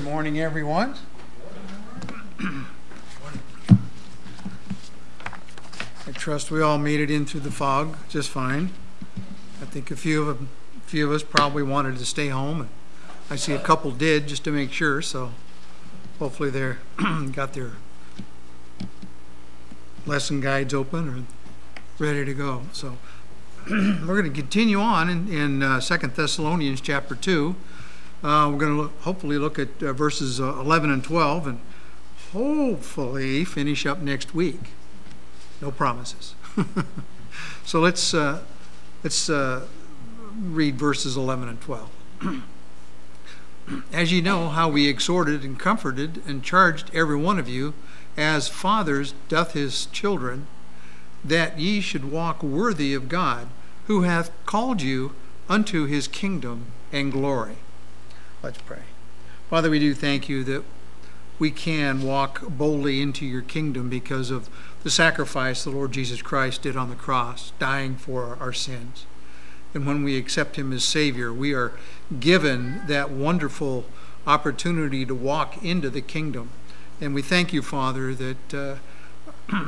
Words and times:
Good 0.00 0.08
morning, 0.08 0.40
everyone. 0.40 0.94
I 2.40 2.64
trust 6.12 6.50
we 6.50 6.62
all 6.62 6.78
made 6.78 7.00
it 7.00 7.10
in 7.10 7.26
through 7.26 7.40
the 7.40 7.50
fog 7.50 7.98
just 8.08 8.30
fine. 8.30 8.70
I 9.60 9.66
think 9.66 9.90
a 9.90 9.96
few 9.96 10.22
of 10.22 10.40
a 10.40 10.46
few 10.86 11.06
of 11.06 11.12
us 11.12 11.22
probably 11.22 11.62
wanted 11.62 11.98
to 11.98 12.06
stay 12.06 12.28
home. 12.28 12.70
I 13.28 13.36
see 13.36 13.52
a 13.52 13.58
couple 13.58 13.90
did 13.90 14.26
just 14.26 14.42
to 14.44 14.50
make 14.50 14.72
sure. 14.72 15.02
So 15.02 15.32
hopefully 16.18 16.48
they're 16.48 16.78
got 17.32 17.52
their 17.52 17.72
lesson 20.06 20.40
guides 20.40 20.72
open 20.72 21.10
or 21.10 21.24
ready 22.02 22.24
to 22.24 22.32
go. 22.32 22.62
So 22.72 22.96
we're 23.70 24.18
going 24.18 24.24
to 24.24 24.30
continue 24.30 24.80
on 24.80 25.10
in, 25.10 25.28
in 25.30 25.62
uh, 25.62 25.78
Second 25.78 26.14
Thessalonians 26.14 26.80
chapter 26.80 27.14
two. 27.14 27.54
Uh, 28.22 28.50
we're 28.52 28.58
going 28.58 28.76
to 28.76 28.94
hopefully 29.02 29.38
look 29.38 29.58
at 29.58 29.82
uh, 29.82 29.92
verses 29.92 30.40
uh, 30.40 30.58
11 30.60 30.90
and 30.90 31.02
12 31.02 31.46
and 31.46 31.60
hopefully 32.32 33.44
finish 33.44 33.86
up 33.86 34.00
next 34.00 34.34
week. 34.34 34.60
No 35.62 35.70
promises. 35.70 36.34
so 37.64 37.80
let's 37.80 38.12
uh, 38.12 38.42
let's 39.02 39.30
uh, 39.30 39.66
read 40.38 40.76
verses 40.76 41.16
11 41.16 41.48
and 41.48 41.60
12. 41.60 41.90
as 43.92 44.12
ye 44.12 44.20
know 44.20 44.48
how 44.48 44.68
we 44.68 44.88
exhorted 44.88 45.42
and 45.44 45.58
comforted 45.58 46.22
and 46.26 46.42
charged 46.42 46.90
every 46.94 47.16
one 47.16 47.38
of 47.38 47.48
you, 47.48 47.74
as 48.16 48.48
fathers 48.48 49.14
doth 49.28 49.52
his 49.52 49.86
children, 49.86 50.46
that 51.24 51.58
ye 51.58 51.80
should 51.80 52.10
walk 52.10 52.42
worthy 52.42 52.94
of 52.94 53.08
God, 53.08 53.48
who 53.86 54.02
hath 54.02 54.30
called 54.46 54.82
you 54.82 55.12
unto 55.48 55.86
his 55.86 56.08
kingdom 56.08 56.66
and 56.92 57.12
glory. 57.12 57.56
Let's 58.42 58.58
pray. 58.62 58.82
Father, 59.50 59.68
we 59.68 59.78
do 59.78 59.92
thank 59.92 60.28
you 60.28 60.42
that 60.44 60.64
we 61.38 61.50
can 61.50 62.02
walk 62.02 62.40
boldly 62.48 63.02
into 63.02 63.26
your 63.26 63.42
kingdom 63.42 63.90
because 63.90 64.30
of 64.30 64.48
the 64.82 64.90
sacrifice 64.90 65.62
the 65.62 65.70
Lord 65.70 65.92
Jesus 65.92 66.22
Christ 66.22 66.62
did 66.62 66.74
on 66.74 66.88
the 66.88 66.96
cross, 66.96 67.52
dying 67.58 67.96
for 67.96 68.38
our 68.40 68.54
sins. 68.54 69.04
And 69.74 69.86
when 69.86 70.02
we 70.02 70.16
accept 70.16 70.56
him 70.56 70.72
as 70.72 70.84
Savior, 70.84 71.34
we 71.34 71.52
are 71.52 71.72
given 72.18 72.80
that 72.86 73.10
wonderful 73.10 73.84
opportunity 74.26 75.04
to 75.04 75.14
walk 75.14 75.62
into 75.62 75.90
the 75.90 76.00
kingdom. 76.00 76.48
And 76.98 77.14
we 77.14 77.20
thank 77.20 77.52
you, 77.52 77.60
Father, 77.60 78.14
that 78.14 78.54
uh, 78.54 78.76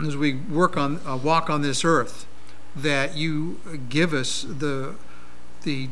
as 0.06 0.16
we 0.16 0.34
work 0.34 0.78
on 0.78 1.00
uh, 1.06 1.16
walk 1.16 1.50
on 1.50 1.60
this 1.60 1.84
earth, 1.84 2.26
that 2.74 3.16
you 3.16 3.60
give 3.90 4.14
us 4.14 4.46
the 4.48 4.94
the 5.62 5.88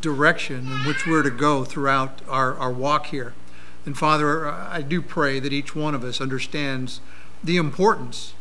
direction 0.00 0.66
in 0.66 0.86
which 0.86 1.06
we're 1.06 1.22
to 1.22 1.30
go 1.30 1.64
throughout 1.64 2.20
our, 2.28 2.54
our 2.56 2.72
walk 2.72 3.06
here. 3.06 3.34
And 3.86 3.96
Father, 3.96 4.46
I 4.48 4.82
do 4.82 5.00
pray 5.00 5.40
that 5.40 5.52
each 5.52 5.74
one 5.74 5.94
of 5.94 6.04
us 6.04 6.20
understands 6.20 7.00
the 7.42 7.56
importance 7.56 8.34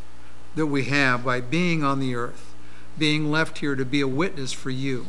that 0.56 0.68
we 0.68 0.86
have 0.86 1.24
by 1.24 1.40
being 1.40 1.84
on 1.84 2.00
the 2.00 2.16
earth, 2.16 2.54
being 2.98 3.32
left 3.32 3.60
here 3.60 3.76
to 3.76 3.86
be 3.86 4.02
a 4.02 4.08
witness 4.08 4.52
for 4.52 4.72
you, 4.72 5.06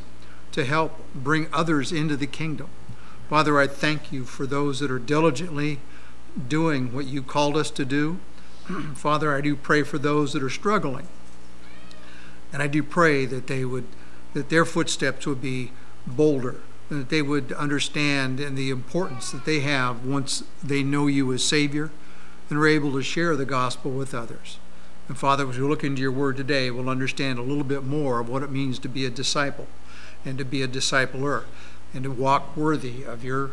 to 0.53 0.65
help 0.65 1.01
bring 1.15 1.49
others 1.53 1.91
into 1.91 2.17
the 2.17 2.27
kingdom. 2.27 2.69
Father, 3.29 3.59
I 3.59 3.67
thank 3.67 4.13
you 4.13 4.25
for 4.25 4.47
those 4.47 4.81
that 4.81 4.91
are 4.91 4.99
diligently 4.99 5.81
doing 6.49 6.93
what 6.93 7.07
you 7.07 7.23
called 7.23 7.57
us 7.57 7.71
to 7.73 7.85
do. 7.85 8.21
Father, 8.95 9.35
I 9.35 9.41
do 9.41 9.57
pray 9.57 9.83
for 9.83 9.99
those 9.99 10.33
that 10.35 10.43
are 10.43 10.51
struggling. 10.51 11.09
And 12.53 12.63
I 12.63 12.67
do 12.67 12.83
pray 12.83 13.27
that 13.27 13.47
they 13.47 13.65
would 13.65 13.87
that 14.35 14.51
their 14.51 14.65
footsteps 14.65 15.27
would 15.27 15.41
be 15.41 15.73
bolder, 16.07 16.61
that 16.89 17.09
they 17.09 17.23
would 17.23 17.53
understand 17.53 18.41
and 18.41 18.57
the 18.57 18.71
importance 18.71 19.31
that 19.33 19.45
they 19.45 19.61
have 19.61 20.05
once 20.05 20.45
they 20.63 20.83
know 20.83 21.07
you 21.07 21.33
as 21.33 21.45
Savior 21.45 21.91
and 22.49 22.59
are 22.59 22.67
able 22.67 22.93
to 22.93 23.03
share 23.03 23.37
the 23.37 23.45
gospel 23.45 23.91
with 23.91 24.15
others. 24.15 24.59
And 25.09 25.17
Father, 25.17 25.49
as 25.49 25.59
we 25.59 25.67
look 25.67 25.85
into 25.85 26.03
your 26.03 26.13
word 26.13 26.37
today, 26.37 26.71
we'll 26.71 26.91
understand 26.91 27.39
a 27.39 27.43
little 27.43 27.65
bit 27.65 27.85
more 27.85 28.21
of 28.21 28.29
what 28.29 28.43
it 28.43 28.51
means 28.51 28.79
to 28.81 28.89
be 28.89 29.05
a 29.07 29.11
disciple 29.11 29.67
and 30.25 30.39
to 30.39 30.45
be 30.45 30.63
a 30.63 30.69
discipler 30.69 31.45
and 31.95 32.05
to 32.05 32.11
walk 32.11 32.57
worthy 32.57 33.05
of 33.05 33.25
your 33.25 33.53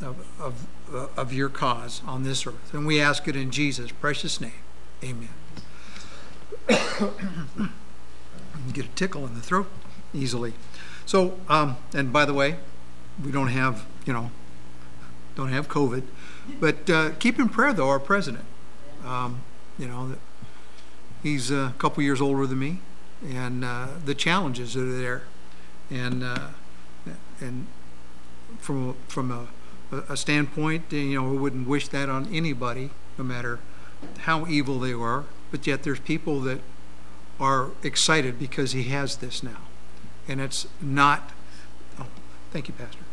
of, 0.00 0.26
of, 0.38 0.68
of 1.16 1.32
your 1.32 1.48
cause 1.48 2.02
on 2.06 2.22
this 2.22 2.46
earth. 2.46 2.74
And 2.74 2.86
we 2.86 3.00
ask 3.00 3.26
it 3.26 3.34
in 3.34 3.50
Jesus' 3.50 3.90
precious 3.90 4.40
name. 4.40 4.52
Amen. 5.02 5.30
Get 8.72 8.84
a 8.84 8.88
tickle 8.88 9.26
in 9.26 9.34
the 9.34 9.40
throat 9.40 9.68
easily. 10.12 10.52
So, 11.06 11.38
um, 11.48 11.76
and 11.94 12.12
by 12.12 12.24
the 12.24 12.34
way, 12.34 12.56
we 13.24 13.30
don't 13.30 13.48
have, 13.48 13.86
you 14.04 14.12
know, 14.12 14.32
don't 15.36 15.50
have 15.50 15.68
COVID, 15.68 16.02
but 16.58 16.90
uh, 16.90 17.10
keep 17.20 17.38
in 17.38 17.48
prayer 17.48 17.72
though 17.72 17.88
our 17.88 18.00
president. 18.00 18.44
Um, 19.04 19.42
you 19.78 19.86
know, 19.86 20.16
he's 21.22 21.50
a 21.52 21.74
couple 21.78 22.02
years 22.02 22.20
older 22.20 22.44
than 22.46 22.58
me, 22.58 22.80
and 23.24 23.64
uh, 23.64 23.86
the 24.04 24.16
challenges 24.16 24.76
are 24.76 24.84
there, 24.84 25.22
and 25.90 26.24
uh, 26.24 26.48
and 27.40 27.68
from 28.58 28.96
from 29.06 29.30
a, 29.30 29.46
a 30.08 30.16
standpoint, 30.16 30.92
you 30.92 31.20
know, 31.22 31.30
we 31.30 31.36
wouldn't 31.36 31.68
wish 31.68 31.86
that 31.88 32.08
on 32.08 32.26
anybody, 32.34 32.90
no 33.16 33.22
matter 33.22 33.60
how 34.20 34.44
evil 34.46 34.80
they 34.80 34.92
are. 34.92 35.24
But 35.52 35.68
yet, 35.68 35.84
there's 35.84 36.00
people 36.00 36.40
that 36.40 36.60
are 37.38 37.70
excited 37.84 38.40
because 38.40 38.72
he 38.72 38.84
has 38.84 39.18
this 39.18 39.44
now 39.44 39.65
and 40.28 40.40
it's 40.40 40.66
not, 40.80 41.30
oh, 41.98 42.06
thank 42.50 42.68
you, 42.68 42.74
Pastor. 42.74 43.04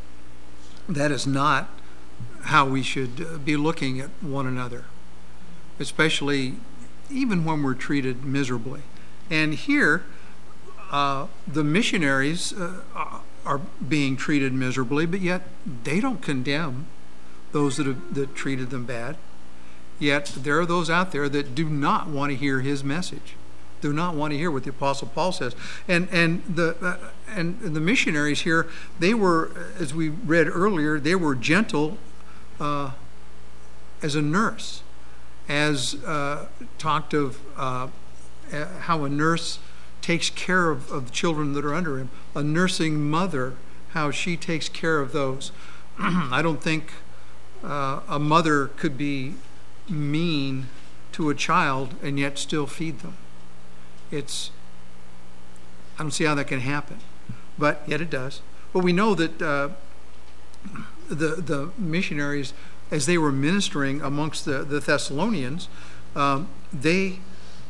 That 0.89 1.11
is 1.11 1.25
not 1.25 1.69
how 2.43 2.65
we 2.65 2.83
should 2.83 3.25
uh, 3.25 3.37
be 3.37 3.55
looking 3.55 3.99
at 3.99 4.09
one 4.21 4.45
another, 4.47 4.85
especially 5.79 6.55
even 7.09 7.45
when 7.45 7.63
we're 7.63 7.73
treated 7.73 8.25
miserably. 8.25 8.81
And 9.29 9.53
here, 9.53 10.03
uh, 10.91 11.27
the 11.47 11.63
missionaries 11.63 12.53
uh, 12.53 12.81
are 13.45 13.61
being 13.87 14.15
treated 14.15 14.53
miserably, 14.53 15.05
but 15.05 15.21
yet 15.21 15.47
they 15.83 15.99
don't 15.99 16.21
condemn 16.21 16.87
those 17.51 17.77
that 17.77 17.87
have 17.87 18.13
that 18.13 18.35
treated 18.35 18.69
them 18.69 18.85
bad. 18.85 19.15
Yet 19.99 20.33
there 20.35 20.59
are 20.59 20.65
those 20.65 20.89
out 20.89 21.11
there 21.11 21.29
that 21.29 21.55
do 21.55 21.69
not 21.69 22.07
want 22.07 22.31
to 22.31 22.35
hear 22.35 22.61
his 22.61 22.83
message 22.83 23.35
do 23.83 23.93
not 23.93 24.15
want 24.15 24.31
to 24.31 24.37
hear 24.37 24.49
what 24.49 24.63
the 24.63 24.69
apostle 24.69 25.09
paul 25.13 25.31
says. 25.31 25.55
And 25.87 26.07
and 26.11 26.43
the 26.45 26.75
uh, 26.81 26.97
and 27.27 27.59
the 27.59 27.81
missionaries 27.81 28.41
here 28.41 28.67
they 28.99 29.13
were 29.13 29.51
as 29.77 29.93
we 29.93 30.09
read 30.09 30.47
earlier 30.47 30.99
they 30.99 31.15
were 31.15 31.35
gentle 31.35 31.97
uh, 32.59 32.91
as 34.01 34.15
a 34.15 34.21
nurse 34.21 34.81
as 35.49 35.95
uh, 36.05 36.47
talked 36.77 37.13
of 37.13 37.39
uh, 37.57 37.87
how 38.81 39.03
a 39.03 39.09
nurse 39.09 39.59
takes 40.01 40.29
care 40.29 40.69
of, 40.69 40.89
of 40.91 41.11
children 41.11 41.53
that 41.53 41.65
are 41.65 41.73
under 41.73 41.97
him 41.97 42.09
a 42.35 42.41
nursing 42.41 43.09
mother 43.09 43.55
how 43.93 44.09
she 44.09 44.35
takes 44.35 44.69
care 44.69 44.99
of 44.99 45.11
those. 45.11 45.51
I 45.99 46.41
don't 46.41 46.61
think 46.61 46.93
uh, 47.63 48.01
a 48.07 48.17
mother 48.17 48.67
could 48.67 48.97
be 48.97 49.35
mean 49.87 50.67
to 51.11 51.29
a 51.29 51.35
child 51.35 51.93
and 52.01 52.19
yet 52.19 52.39
still 52.39 52.65
feed 52.65 52.99
them 52.99 53.17
it's, 54.13 54.51
I 55.97 56.03
don't 56.03 56.11
see 56.11 56.25
how 56.25 56.35
that 56.35 56.47
can 56.47 56.59
happen, 56.59 56.99
but 57.57 57.81
yet 57.87 57.99
it 57.99 58.09
does. 58.09 58.41
But 58.71 58.83
we 58.83 58.93
know 58.93 59.15
that 59.15 59.41
uh, 59.41 59.69
the, 61.09 61.35
the 61.35 61.71
missionaries, 61.77 62.53
as 62.91 63.05
they 63.05 63.17
were 63.17 63.31
ministering 63.31 64.01
amongst 64.01 64.45
the, 64.45 64.63
the 64.63 64.79
Thessalonians, 64.79 65.67
um, 66.15 66.47
they, 66.71 67.19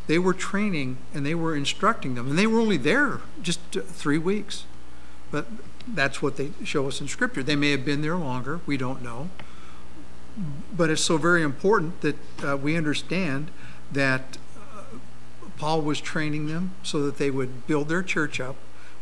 they 0.07 0.19
were 0.19 0.33
training 0.33 0.97
and 1.13 1.25
they 1.25 1.35
were 1.35 1.56
instructing 1.56 2.15
them. 2.15 2.29
And 2.29 2.38
they 2.38 2.47
were 2.47 2.59
only 2.59 2.77
there 2.77 3.21
just 3.41 3.59
three 3.71 4.18
weeks. 4.18 4.65
But 5.31 5.47
that's 5.88 6.21
what 6.21 6.38
they 6.38 6.51
show 6.63 6.88
us 6.88 7.01
in 7.01 7.07
Scripture. 7.07 7.41
They 7.41 7.56
may 7.56 7.71
have 7.71 7.85
been 7.85 8.01
there 8.01 8.18
longer, 8.18 8.59
we 8.65 8.77
don't 8.77 9.01
know. 9.01 9.29
But 10.75 10.89
it's 10.89 11.03
so 11.03 11.18
very 11.18 11.41
important 11.41 12.01
that 12.01 12.15
uh, 12.44 12.57
we 12.57 12.75
understand 12.75 13.51
that 13.91 14.38
Paul 15.57 15.81
was 15.81 16.01
training 16.01 16.47
them 16.47 16.71
so 16.83 17.03
that 17.05 17.17
they 17.17 17.31
would 17.31 17.67
build 17.67 17.89
their 17.89 18.03
church 18.03 18.39
up. 18.39 18.55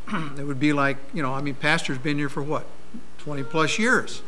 it 0.38 0.45
would 0.45 0.59
be 0.59 0.74
like, 0.74 0.98
you 1.13 1.21
know, 1.21 1.33
I 1.33 1.42
mean, 1.42 1.56
pastor's 1.56 1.98
been 1.98 2.18
here 2.18 2.30
for 2.30 2.44
what? 2.44 2.65
20 3.19 3.44
plus 3.44 3.80
years. 3.80 4.21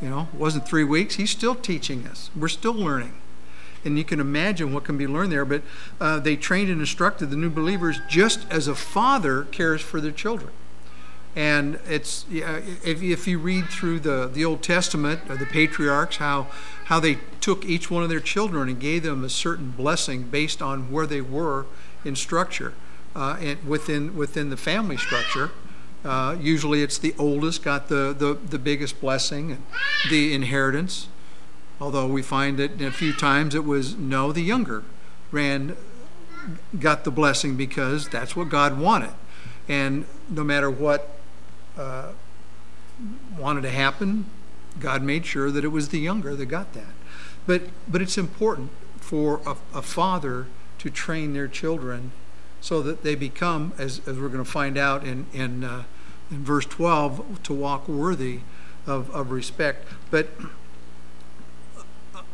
You 0.00 0.10
know, 0.10 0.28
it 0.32 0.38
wasn't 0.38 0.66
three 0.66 0.84
weeks. 0.84 1.14
He's 1.16 1.30
still 1.30 1.54
teaching 1.54 2.06
us. 2.06 2.30
We're 2.34 2.48
still 2.48 2.74
learning. 2.74 3.14
And 3.84 3.98
you 3.98 4.04
can 4.04 4.20
imagine 4.20 4.72
what 4.72 4.84
can 4.84 4.96
be 4.96 5.06
learned 5.06 5.32
there. 5.32 5.44
But 5.44 5.62
uh, 6.00 6.18
they 6.18 6.36
trained 6.36 6.70
and 6.70 6.80
instructed 6.80 7.30
the 7.30 7.36
new 7.36 7.50
believers 7.50 8.00
just 8.08 8.46
as 8.50 8.68
a 8.68 8.74
father 8.74 9.44
cares 9.44 9.80
for 9.80 10.00
their 10.00 10.12
children. 10.12 10.52
And 11.34 11.78
it's 11.88 12.26
if, 12.30 13.02
if 13.02 13.26
you 13.26 13.38
read 13.38 13.66
through 13.68 14.00
the, 14.00 14.28
the 14.32 14.44
Old 14.44 14.62
Testament, 14.62 15.26
the 15.26 15.46
patriarchs, 15.46 16.18
how 16.18 16.48
how 16.84 17.00
they 17.00 17.18
took 17.42 17.64
each 17.66 17.90
one 17.90 18.02
of 18.02 18.08
their 18.08 18.20
children 18.20 18.68
and 18.68 18.80
gave 18.80 19.02
them 19.02 19.22
a 19.22 19.28
certain 19.28 19.72
blessing 19.72 20.22
based 20.22 20.62
on 20.62 20.90
where 20.90 21.06
they 21.06 21.20
were 21.20 21.66
in 22.04 22.16
structure 22.16 22.72
uh, 23.14 23.36
and 23.40 23.66
within 23.66 24.16
within 24.16 24.48
the 24.48 24.56
family 24.56 24.96
structure. 24.96 25.50
Uh, 26.04 26.36
usually 26.40 26.82
it's 26.82 26.98
the 26.98 27.14
oldest 27.18 27.62
got 27.62 27.88
the, 27.88 28.14
the, 28.18 28.34
the 28.34 28.58
biggest 28.58 29.00
blessing 29.00 29.52
and 29.52 29.62
the 30.10 30.34
inheritance. 30.34 31.08
Although 31.80 32.08
we 32.08 32.22
find 32.22 32.58
that 32.58 32.80
a 32.80 32.90
few 32.90 33.12
times 33.12 33.54
it 33.54 33.64
was 33.64 33.96
no, 33.96 34.32
the 34.32 34.42
younger 34.42 34.82
ran 35.30 35.76
got 36.78 37.04
the 37.04 37.10
blessing 37.10 37.56
because 37.56 38.08
that's 38.08 38.34
what 38.34 38.48
God 38.48 38.78
wanted. 38.78 39.12
And 39.68 40.06
no 40.28 40.42
matter 40.42 40.70
what 40.70 41.16
uh, 41.78 42.12
wanted 43.38 43.62
to 43.62 43.70
happen, 43.70 44.26
God 44.80 45.02
made 45.02 45.24
sure 45.24 45.50
that 45.50 45.64
it 45.64 45.68
was 45.68 45.90
the 45.90 46.00
younger 46.00 46.34
that 46.34 46.46
got 46.46 46.72
that. 46.74 46.94
But, 47.46 47.62
but 47.88 48.00
it's 48.00 48.18
important 48.18 48.70
for 48.98 49.40
a, 49.46 49.56
a 49.78 49.82
father 49.82 50.46
to 50.78 50.90
train 50.90 51.32
their 51.32 51.48
children 51.48 52.12
so 52.60 52.80
that 52.82 53.02
they 53.02 53.14
become, 53.14 53.72
as, 53.76 54.00
as 54.06 54.18
we're 54.18 54.28
going 54.28 54.44
to 54.44 54.50
find 54.50 54.78
out 54.78 55.04
in, 55.04 55.26
in, 55.32 55.64
uh, 55.64 55.84
in 56.30 56.44
verse 56.44 56.64
12, 56.66 57.42
to 57.42 57.52
walk 57.52 57.88
worthy 57.88 58.40
of, 58.86 59.10
of 59.10 59.30
respect. 59.30 59.86
But 60.10 60.28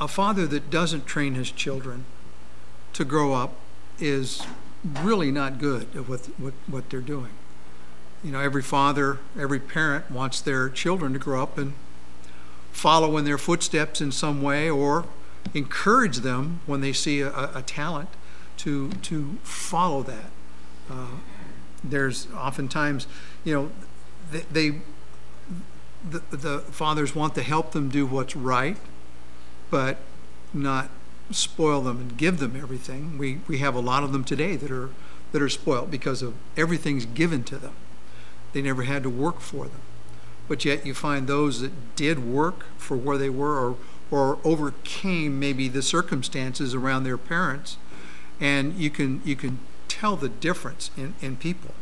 a 0.01 0.09
father 0.09 0.47
that 0.47 0.71
doesn't 0.71 1.07
train 1.07 1.35
his 1.35 1.51
children 1.51 2.05
to 2.93 3.05
grow 3.05 3.33
up 3.33 3.55
is 3.99 4.47
really 5.03 5.31
not 5.33 5.59
good 5.59 5.89
at 5.97 6.09
what, 6.09 6.27
what, 6.39 6.55
what 6.67 6.91
they're 6.91 7.01
doing. 7.01 7.33
You 8.23 8.33
know, 8.33 8.41
every 8.41 8.63
father, 8.63 9.19
every 9.39 9.61
parent 9.61 10.11
wants 10.11 10.41
their 10.41 10.69
children 10.69 11.13
to 11.13 11.19
grow 11.19 11.43
up 11.43 11.57
and 11.59 11.73
follow 12.79 13.17
in 13.17 13.25
their 13.25 13.39
footsteps 13.39 14.01
in 14.01 14.13
some 14.13 14.41
way 14.41 14.71
or 14.71 15.05
encourage 15.53 16.19
them 16.19 16.61
when 16.65 16.81
they 16.81 16.93
see 16.93 17.21
a, 17.21 17.51
a 17.55 17.63
talent 17.63 18.09
to, 18.57 18.91
to 18.91 19.37
follow 19.43 20.03
that. 20.05 20.31
Uh, 20.89 21.17
there's 21.83 22.29
oftentimes, 22.33 23.07
you 23.45 23.53
know, 23.53 23.71
they, 24.31 24.45
they 24.51 24.81
the, 26.09 26.23
the 26.37 26.59
fathers 26.61 27.15
want 27.15 27.35
to 27.35 27.43
help 27.43 27.73
them 27.73 27.89
do 27.89 28.07
what's 28.07 28.37
right, 28.37 28.77
but 29.71 29.97
not 30.55 30.89
spoil 31.31 31.81
them 31.83 31.99
and 31.99 32.17
give 32.17 32.39
them 32.39 32.55
everything. 32.57 33.19
We, 33.19 33.41
we 33.49 33.59
have 33.59 33.75
a 33.75 33.81
lot 33.81 34.05
of 34.05 34.13
them 34.13 34.23
today 34.23 34.55
that 34.55 34.71
are, 34.71 34.91
that 35.33 35.43
are 35.43 35.49
spoiled 35.49 35.91
because 35.91 36.23
of 36.23 36.35
everything's 36.57 37.07
given 37.07 37.43
to 37.45 37.57
them. 37.57 37.75
They 38.53 38.63
never 38.63 38.85
had 38.85 39.03
to 39.03 39.11
work 39.11 39.41
for 39.41 39.65
them. 39.65 39.81
But 40.49 40.65
yet 40.65 40.85
you 40.87 40.95
find 40.95 41.27
those 41.27 41.61
that 41.61 41.95
did 41.95 42.19
work 42.21 42.65
for 42.79 42.97
where 42.97 43.19
they 43.19 43.31
were 43.31 43.59
or, 43.59 43.77
or 44.11 44.39
overcame 44.45 45.39
maybe 45.39 45.69
the 45.69 45.83
circumstances 45.83 46.75
around 46.75 47.05
their 47.05 47.19
parents. 47.19 47.77
And 48.41 48.75
you 48.75 48.91
can, 48.91 49.21
you 49.25 49.37
can 49.37 49.59
tell 49.89 50.17
the 50.17 50.29
difference 50.29 50.91
in, 50.97 51.15
in 51.21 51.37
people. 51.37 51.75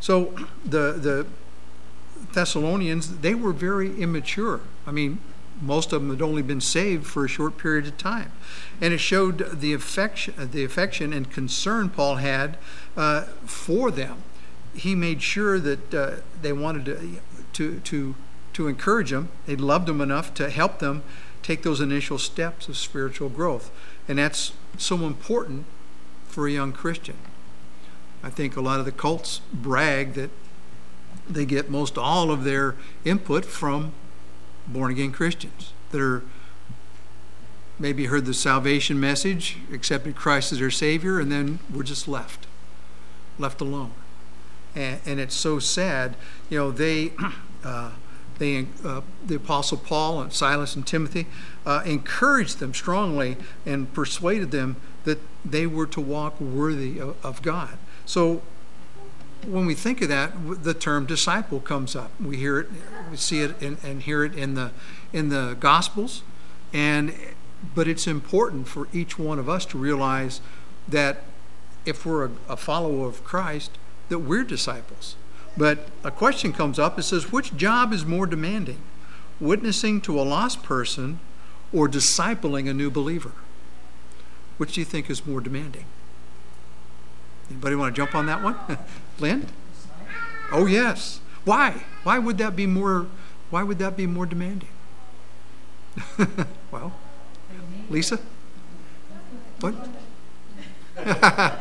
So 0.00 0.34
the, 0.64 0.92
the 0.92 1.26
Thessalonians, 2.32 3.18
they 3.18 3.34
were 3.34 3.52
very 3.52 4.00
immature. 4.00 4.60
I 4.86 4.92
mean, 4.92 5.18
most 5.60 5.92
of 5.92 6.02
them 6.02 6.10
had 6.10 6.22
only 6.22 6.42
been 6.42 6.60
saved 6.60 7.06
for 7.06 7.24
a 7.24 7.28
short 7.28 7.56
period 7.56 7.86
of 7.86 7.96
time. 7.98 8.32
And 8.80 8.92
it 8.92 8.98
showed 8.98 9.60
the 9.60 9.72
affection, 9.72 10.34
the 10.50 10.64
affection 10.64 11.12
and 11.12 11.30
concern 11.30 11.88
Paul 11.88 12.16
had 12.16 12.56
uh, 12.96 13.22
for 13.44 13.90
them. 13.90 14.22
He 14.74 14.94
made 14.94 15.22
sure 15.22 15.58
that 15.60 15.94
uh, 15.94 16.10
they 16.40 16.52
wanted 16.52 16.86
to, 16.86 17.20
to, 17.54 17.80
to, 17.80 18.14
to 18.54 18.68
encourage 18.68 19.10
them. 19.10 19.28
They 19.46 19.56
loved 19.56 19.86
them 19.86 20.00
enough 20.00 20.34
to 20.34 20.50
help 20.50 20.78
them 20.78 21.02
take 21.42 21.62
those 21.62 21.80
initial 21.80 22.18
steps 22.18 22.68
of 22.68 22.76
spiritual 22.76 23.28
growth. 23.28 23.70
And 24.08 24.18
that's 24.18 24.52
so 24.78 25.06
important 25.06 25.66
for 26.26 26.46
a 26.46 26.50
young 26.50 26.72
Christian. 26.72 27.16
I 28.22 28.30
think 28.30 28.56
a 28.56 28.60
lot 28.60 28.78
of 28.78 28.86
the 28.86 28.92
cults 28.92 29.40
brag 29.52 30.14
that 30.14 30.30
they 31.28 31.44
get 31.44 31.70
most 31.70 31.98
all 31.98 32.30
of 32.30 32.44
their 32.44 32.76
input 33.04 33.44
from 33.44 33.92
born 34.66 34.92
again 34.92 35.12
Christians 35.12 35.72
that 35.90 36.00
are 36.00 36.22
maybe 37.78 38.06
heard 38.06 38.26
the 38.26 38.34
salvation 38.34 39.00
message, 39.00 39.58
accepted 39.72 40.14
Christ 40.14 40.52
as 40.52 40.60
their 40.60 40.70
Savior, 40.70 41.18
and 41.18 41.32
then 41.32 41.58
we're 41.72 41.82
just 41.82 42.06
left, 42.06 42.46
left 43.38 43.60
alone. 43.60 43.92
And, 44.74 45.00
and 45.04 45.20
it's 45.20 45.34
so 45.34 45.58
sad. 45.58 46.14
You 46.52 46.58
know, 46.58 46.70
they, 46.70 47.12
uh, 47.64 47.92
they 48.38 48.66
uh, 48.84 49.00
the 49.24 49.36
Apostle 49.36 49.78
Paul 49.78 50.20
and 50.20 50.30
Silas 50.30 50.76
and 50.76 50.86
Timothy 50.86 51.26
uh, 51.64 51.82
encouraged 51.86 52.58
them 52.58 52.74
strongly 52.74 53.38
and 53.64 53.90
persuaded 53.94 54.50
them 54.50 54.76
that 55.04 55.18
they 55.46 55.66
were 55.66 55.86
to 55.86 56.00
walk 56.02 56.38
worthy 56.38 57.00
of, 57.00 57.16
of 57.24 57.40
God. 57.40 57.78
So 58.04 58.42
when 59.46 59.64
we 59.64 59.74
think 59.74 60.02
of 60.02 60.10
that, 60.10 60.32
the 60.62 60.74
term 60.74 61.06
disciple 61.06 61.58
comes 61.58 61.96
up. 61.96 62.10
We 62.20 62.36
hear 62.36 62.60
it, 62.60 62.68
we 63.10 63.16
see 63.16 63.40
it, 63.40 63.60
in, 63.62 63.78
and 63.82 64.02
hear 64.02 64.22
it 64.22 64.34
in 64.34 64.52
the 64.52 64.72
in 65.10 65.30
the 65.30 65.56
Gospels, 65.58 66.22
and 66.70 67.14
but 67.74 67.88
it's 67.88 68.06
important 68.06 68.68
for 68.68 68.88
each 68.92 69.18
one 69.18 69.38
of 69.38 69.48
us 69.48 69.64
to 69.66 69.78
realize 69.78 70.42
that 70.86 71.22
if 71.86 72.04
we're 72.04 72.26
a, 72.26 72.30
a 72.50 72.56
follower 72.58 73.08
of 73.08 73.24
Christ, 73.24 73.70
that 74.10 74.18
we're 74.18 74.44
disciples. 74.44 75.16
But 75.56 75.88
a 76.02 76.10
question 76.10 76.52
comes 76.52 76.78
up. 76.78 76.98
It 76.98 77.02
says, 77.02 77.30
which 77.30 77.56
job 77.56 77.92
is 77.92 78.06
more 78.06 78.26
demanding, 78.26 78.78
witnessing 79.40 80.00
to 80.02 80.18
a 80.18 80.22
lost 80.22 80.62
person, 80.62 81.20
or 81.72 81.88
discipling 81.88 82.68
a 82.68 82.74
new 82.74 82.90
believer? 82.90 83.32
Which 84.56 84.74
do 84.74 84.80
you 84.80 84.84
think 84.84 85.10
is 85.10 85.26
more 85.26 85.40
demanding? 85.40 85.84
Anybody 87.50 87.76
want 87.76 87.94
to 87.94 88.00
jump 88.00 88.14
on 88.14 88.26
that 88.26 88.42
one? 88.42 88.56
Lynn? 89.18 89.46
Oh 90.50 90.66
yes. 90.66 91.20
Why? 91.44 91.84
Why 92.02 92.18
would 92.18 92.38
that 92.38 92.56
be 92.56 92.66
more 92.66 93.08
why 93.52 93.62
would 93.62 93.78
that 93.80 93.98
be 93.98 94.06
more 94.06 94.24
demanding? 94.24 94.70
well, 96.70 96.94
Lisa? 97.90 98.18
What? 99.60 99.74
well, 100.96 101.58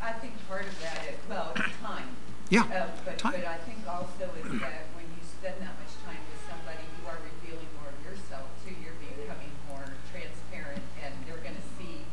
I 0.00 0.12
think 0.12 0.34
part 0.48 0.66
of 0.66 0.80
that 0.80 1.02
is, 1.10 1.16
well, 1.28 1.52
it's 1.56 1.76
time. 1.82 2.04
Yeah. 2.52 2.64
Uh, 2.64 2.86
but, 3.06 3.16
time. 3.16 3.32
but 3.32 3.46
I 3.46 3.56
think 3.64 3.78
also 3.88 4.28
is 4.36 4.60
that 4.60 4.84
when 4.92 5.08
you 5.08 5.24
spend 5.24 5.54
that 5.64 5.72
much 5.80 5.96
time 6.04 6.20
with 6.28 6.44
somebody, 6.44 6.84
you 7.00 7.08
are 7.08 7.16
revealing 7.24 7.66
more 7.80 7.88
of 7.88 7.96
yourself 8.04 8.44
too. 8.62 8.74
You're 8.84 8.92
becoming 9.00 9.48
more 9.70 9.88
transparent, 10.12 10.82
and 11.02 11.14
they're 11.26 11.40
going 11.40 11.56
to 11.56 11.66
see. 11.80 12.04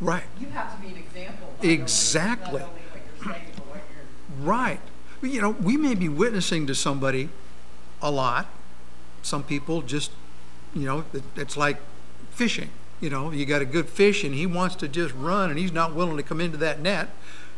Right. 0.00 0.24
You 0.40 0.48
have 0.48 0.74
to 0.74 0.82
be 0.82 0.88
an 0.88 0.98
example. 0.98 1.54
not 1.56 1.64
Exactly. 1.64 2.62
Only, 2.62 2.62
not 2.62 2.68
only 2.68 2.82
what 2.90 3.00
you're 3.06 3.32
saying, 3.32 3.46
but 3.54 3.66
what 3.68 3.82
you're. 3.94 4.44
Right. 4.44 4.80
You 5.22 5.40
know, 5.40 5.50
we 5.50 5.76
may 5.76 5.94
be 5.94 6.08
witnessing 6.08 6.66
to 6.66 6.74
somebody 6.74 7.28
a 8.02 8.10
lot. 8.10 8.48
Some 9.22 9.44
people 9.44 9.82
just, 9.82 10.10
you 10.74 10.84
know, 10.84 11.04
it, 11.12 11.22
it's 11.36 11.56
like 11.56 11.76
fishing. 12.32 12.70
You 13.00 13.10
know, 13.10 13.30
you 13.30 13.46
got 13.46 13.62
a 13.62 13.66
good 13.66 13.88
fish 13.88 14.24
and 14.24 14.34
he 14.34 14.46
wants 14.46 14.74
to 14.76 14.88
just 14.88 15.14
run 15.14 15.50
and 15.50 15.60
he's 15.60 15.70
not 15.70 15.94
willing 15.94 16.16
to 16.16 16.24
come 16.24 16.40
into 16.40 16.56
that 16.56 16.80
net. 16.80 17.10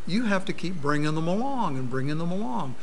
You 0.07 0.25
have 0.25 0.45
to 0.45 0.53
keep 0.53 0.81
bringing 0.81 1.15
them 1.15 1.27
along 1.27 1.77
and 1.77 1.89
bringing 1.89 2.17
them 2.17 2.31
along. 2.31 2.75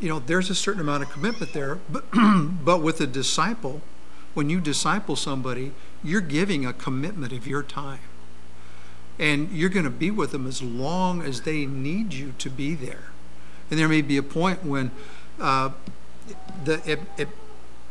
You 0.00 0.08
know, 0.08 0.18
there's 0.18 0.50
a 0.50 0.54
certain 0.54 0.80
amount 0.80 1.04
of 1.04 1.10
commitment 1.10 1.52
there. 1.52 1.78
But, 1.88 2.04
but 2.64 2.82
with 2.82 3.00
a 3.00 3.06
disciple, 3.06 3.82
when 4.34 4.50
you 4.50 4.60
disciple 4.60 5.16
somebody, 5.16 5.72
you're 6.02 6.20
giving 6.20 6.66
a 6.66 6.72
commitment 6.72 7.32
of 7.32 7.46
your 7.46 7.62
time 7.62 8.00
and 9.18 9.50
you're 9.52 9.70
going 9.70 9.84
to 9.84 9.90
be 9.90 10.10
with 10.10 10.32
them 10.32 10.46
as 10.46 10.62
long 10.62 11.22
as 11.22 11.42
they 11.42 11.66
need 11.66 12.12
you 12.14 12.34
to 12.38 12.50
be 12.50 12.74
there. 12.74 13.10
And 13.70 13.78
there 13.78 13.88
may 13.88 14.02
be 14.02 14.16
a 14.16 14.22
point 14.22 14.64
when 14.64 14.90
uh, 15.40 15.70
the, 16.64 16.82
it, 16.90 17.00
it 17.16 17.28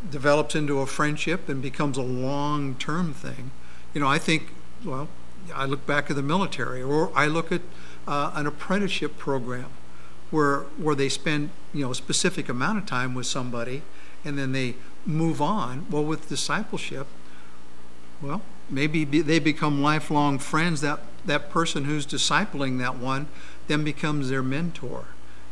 develops 0.09 0.55
into 0.55 0.79
a 0.79 0.85
friendship 0.85 1.47
and 1.47 1.61
becomes 1.61 1.97
a 1.97 2.01
long 2.01 2.75
term 2.75 3.13
thing. 3.13 3.51
You 3.93 4.01
know, 4.01 4.07
I 4.07 4.17
think, 4.17 4.53
well, 4.83 5.07
I 5.53 5.65
look 5.65 5.85
back 5.85 6.09
at 6.09 6.15
the 6.15 6.21
military, 6.21 6.81
or 6.81 7.11
I 7.15 7.27
look 7.27 7.51
at 7.51 7.61
uh, 8.07 8.31
an 8.35 8.47
apprenticeship 8.47 9.17
program 9.17 9.67
where 10.29 10.59
where 10.77 10.95
they 10.95 11.09
spend 11.09 11.49
you 11.73 11.85
know 11.85 11.91
a 11.91 11.95
specific 11.95 12.49
amount 12.49 12.77
of 12.79 12.85
time 12.85 13.13
with 13.13 13.25
somebody, 13.25 13.83
and 14.23 14.37
then 14.37 14.51
they 14.51 14.75
move 15.05 15.41
on. 15.41 15.85
Well, 15.89 16.03
with 16.03 16.29
discipleship, 16.29 17.07
well, 18.21 18.41
maybe 18.69 19.05
be, 19.05 19.21
they 19.21 19.39
become 19.39 19.81
lifelong 19.81 20.39
friends. 20.39 20.81
That 20.81 20.99
that 21.25 21.49
person 21.49 21.85
who's 21.85 22.05
discipling 22.05 22.79
that 22.79 22.97
one 22.97 23.27
then 23.67 23.83
becomes 23.83 24.29
their 24.29 24.43
mentor. 24.43 25.05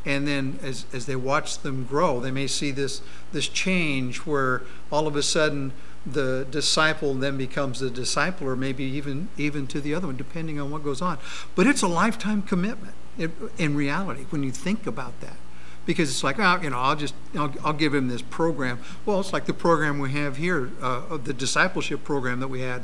And 0.06 0.28
then 0.28 0.60
as, 0.62 0.86
as 0.94 1.06
they 1.06 1.16
watch 1.16 1.60
them 1.60 1.86
grow, 1.86 2.20
they 2.20 2.32
may 2.32 2.48
see 2.48 2.72
this, 2.72 3.02
this 3.32 3.48
change 3.48 4.20
where 4.20 4.64
all 4.92 5.08
of 5.08 5.16
a 5.16 5.24
sudden 5.24 5.74
the 6.06 6.48
disciple 6.50 7.14
then 7.14 7.38
becomes 7.38 7.80
the 7.80 7.90
disciple, 7.90 8.48
or 8.48 8.56
maybe 8.56 8.84
even, 8.84 9.30
even 9.38 9.68
to 9.68 9.82
the 9.82 9.94
other 9.94 10.08
one, 10.08 10.18
depending 10.18 10.60
on 10.60 10.72
what 10.72 10.84
goes 10.84 11.02
on. 11.02 11.18
But 11.56 11.68
it's 11.68 11.82
a 11.82 11.88
lifetime 11.88 12.42
commitment 12.42 12.94
in, 13.18 13.34
in 13.58 13.76
reality 13.76 14.26
when 14.30 14.44
you 14.44 14.52
think 14.52 14.88
about 14.88 15.20
that 15.22 15.38
because 15.86 16.10
it's 16.12 16.24
like, 16.24 16.38
oh, 16.40 16.60
you 16.62 16.70
know, 16.70 16.78
I'll 16.78 16.96
just, 16.96 17.16
I'll, 17.36 17.54
I'll, 17.64 17.74
give 17.74 17.96
him 17.96 18.10
this 18.10 18.22
program. 18.22 18.80
Well, 19.06 19.20
it's 19.20 19.34
like 19.34 19.46
the 19.46 19.54
program 19.54 19.98
we 19.98 20.12
have 20.12 20.38
here, 20.38 20.72
uh, 20.82 21.18
the 21.18 21.34
discipleship 21.34 22.04
program 22.04 22.40
that 22.42 22.48
we 22.48 22.62
had. 22.62 22.84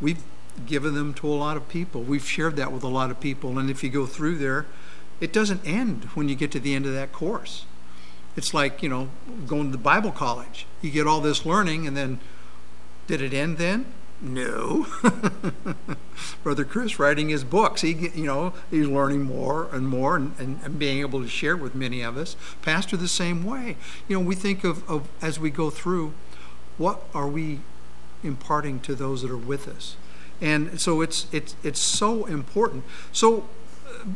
We've 0.00 0.22
given 0.66 0.94
them 0.94 1.14
to 1.14 1.28
a 1.28 1.34
lot 1.34 1.56
of 1.56 1.68
people. 1.68 2.02
We've 2.02 2.26
shared 2.26 2.56
that 2.56 2.72
with 2.72 2.82
a 2.82 2.88
lot 2.88 3.10
of 3.10 3.20
people. 3.20 3.56
And 3.58 3.70
if 3.70 3.84
you 3.84 3.90
go 3.90 4.06
through 4.06 4.38
there, 4.38 4.66
it 5.20 5.32
doesn't 5.32 5.64
end 5.64 6.04
when 6.14 6.28
you 6.28 6.34
get 6.34 6.50
to 6.52 6.60
the 6.60 6.74
end 6.74 6.86
of 6.86 6.92
that 6.92 7.12
course. 7.12 7.66
It's 8.36 8.52
like, 8.52 8.82
you 8.82 8.88
know, 8.88 9.10
going 9.46 9.66
to 9.66 9.70
the 9.70 9.78
Bible 9.78 10.10
college. 10.10 10.66
You 10.82 10.90
get 10.90 11.06
all 11.06 11.20
this 11.20 11.46
learning, 11.46 11.86
and 11.86 11.96
then 11.96 12.18
did 13.06 13.20
it 13.20 13.32
end 13.32 13.58
then? 13.58 13.86
No. 14.20 14.86
Brother 16.42 16.64
Chris 16.64 16.98
writing 16.98 17.28
his 17.28 17.44
books, 17.44 17.82
he 17.82 17.92
you 18.14 18.24
know, 18.24 18.54
he's 18.70 18.86
learning 18.86 19.22
more 19.22 19.68
and 19.72 19.86
more 19.86 20.16
and, 20.16 20.34
and, 20.38 20.60
and, 20.62 20.78
being 20.78 21.00
able 21.00 21.20
to 21.20 21.28
share 21.28 21.56
with 21.56 21.74
many 21.74 22.00
of 22.00 22.16
us. 22.16 22.36
Pastor 22.62 22.96
the 22.96 23.08
same 23.08 23.44
way. 23.44 23.76
You 24.08 24.18
know, 24.18 24.24
we 24.24 24.34
think 24.34 24.64
of, 24.64 24.88
of 24.88 25.08
as 25.20 25.38
we 25.38 25.50
go 25.50 25.68
through, 25.68 26.14
what 26.78 27.02
are 27.14 27.28
we 27.28 27.60
imparting 28.22 28.80
to 28.80 28.94
those 28.94 29.22
that 29.22 29.30
are 29.30 29.36
with 29.36 29.68
us? 29.68 29.96
And 30.40 30.80
so 30.80 31.00
it's 31.00 31.26
it's 31.32 31.54
it's 31.62 31.80
so 31.80 32.24
important. 32.24 32.84
So 33.12 33.48
uh, 33.88 34.06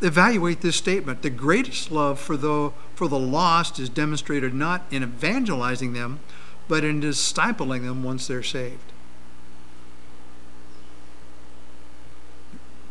evaluate 0.00 0.60
this 0.60 0.76
statement. 0.76 1.22
The 1.22 1.30
greatest 1.30 1.90
love 1.90 2.20
for 2.20 2.36
the 2.36 2.72
for 2.94 3.08
the 3.08 3.18
lost 3.18 3.78
is 3.78 3.88
demonstrated 3.88 4.54
not 4.54 4.82
in 4.90 5.02
evangelizing 5.02 5.92
them, 5.92 6.20
but 6.68 6.84
in 6.84 7.00
discipling 7.00 7.82
them 7.82 8.02
once 8.02 8.26
they're 8.26 8.42
saved. 8.42 8.92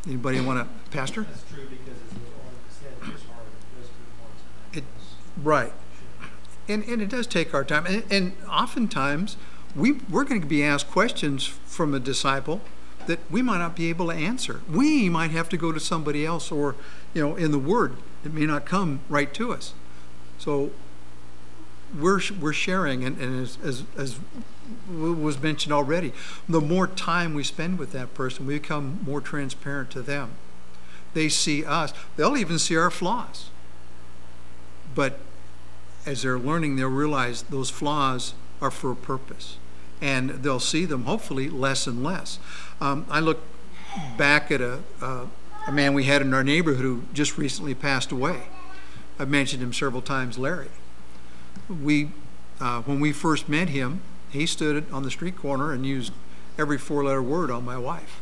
Anybody 0.08 0.40
want 0.40 0.60
to, 0.60 0.92
Pastor? 0.96 1.24
That's 1.24 1.44
true 1.52 1.66
because 1.68 2.00
said, 2.70 2.94
it's 3.02 3.24
hard. 3.26 3.48
It 3.48 3.82
does 3.82 3.90
take 3.90 4.20
more 4.20 4.28
time. 4.72 4.78
It, 4.78 4.84
right. 5.44 5.74
And, 6.68 6.84
and 6.84 7.02
it 7.02 7.10
does 7.10 7.26
take 7.26 7.54
our 7.54 7.64
time. 7.64 7.86
And, 7.88 8.04
and 8.12 8.34
oftentimes, 8.50 9.36
we, 9.76 9.94
we're 10.10 10.24
going 10.24 10.42
to 10.42 10.48
be 10.48 10.64
asked 10.64 10.90
questions 10.92 11.46
from 11.46 11.94
a 11.94 12.00
disciple 12.00 12.62
that 13.08 13.20
we 13.30 13.42
might 13.42 13.60
not 13.60 13.76
be 13.76 13.90
able 13.90 14.08
to 14.08 14.14
answer. 14.14 14.62
We 14.70 15.10
might 15.10 15.32
have 15.32 15.50
to 15.50 15.58
go 15.58 15.72
to 15.72 15.80
somebody 15.80 16.26
else 16.26 16.52
or, 16.52 16.76
you 17.14 17.22
know, 17.22 17.36
in 17.36 17.52
the 17.52 17.60
Word, 17.60 17.98
it 18.24 18.34
may 18.34 18.46
not 18.46 18.66
come 18.66 19.02
right 19.10 19.34
to 19.34 19.54
us. 19.54 19.74
So 20.38 20.72
we're, 22.00 22.22
we're 22.40 22.54
sharing, 22.54 23.04
and, 23.04 23.18
and 23.20 23.42
as, 23.42 23.58
as, 23.64 23.84
as 23.98 24.20
was 24.90 25.42
mentioned 25.42 25.74
already, 25.74 26.14
the 26.48 26.62
more 26.62 26.88
time 26.88 27.34
we 27.34 27.44
spend 27.44 27.80
with 27.80 27.92
that 27.92 28.14
person, 28.14 28.46
we 28.46 28.56
become 28.56 29.00
more 29.06 29.22
transparent 29.22 29.92
to 29.92 30.02
them. 30.02 30.32
They 31.14 31.30
see 31.30 31.64
us, 31.64 31.94
they'll 32.16 32.38
even 32.38 32.60
see 32.60 32.76
our 32.76 32.92
flaws. 32.92 33.50
But 34.94 35.20
as 36.06 36.24
they're 36.24 36.40
learning, 36.40 36.76
they'll 36.76 36.90
realize 36.90 37.44
those 37.44 37.70
flaws 37.70 38.34
are 38.62 38.72
for 38.72 38.92
a 38.92 38.96
purpose. 38.96 39.58
And 40.02 40.30
they'll 40.30 40.60
see 40.60 40.86
them 40.86 41.06
hopefully 41.06 41.50
less 41.50 41.88
and 41.88 42.04
less. 42.04 42.40
Um, 42.82 43.06
I 43.10 43.22
look 43.22 43.42
back 44.18 44.52
at 44.52 44.62
a, 44.62 44.82
uh, 45.02 45.26
a 45.68 45.72
man 45.72 45.94
we 45.94 46.04
had 46.04 46.22
in 46.22 46.34
our 46.34 46.44
neighborhood 46.44 46.84
who 46.84 47.04
just 47.14 47.38
recently 47.38 47.74
passed 47.74 48.12
away. 48.12 48.44
I've 49.18 49.30
mentioned 49.30 49.64
him 49.64 49.72
several 49.72 50.02
times, 50.02 50.38
Larry 50.38 50.68
we, 51.70 52.12
uh, 52.60 52.82
when 52.82 53.00
we 53.00 53.12
first 53.12 53.50
met 53.50 53.70
him, 53.70 54.02
he 54.30 54.46
stood 54.46 54.92
on 54.92 55.04
the 55.04 55.12
street 55.12 55.36
corner 55.36 55.72
and 55.72 55.86
used 55.86 56.14
every 56.58 56.78
four-letter 56.78 57.22
word 57.22 57.50
on 57.52 57.66
my 57.66 57.78
wife. 57.78 58.22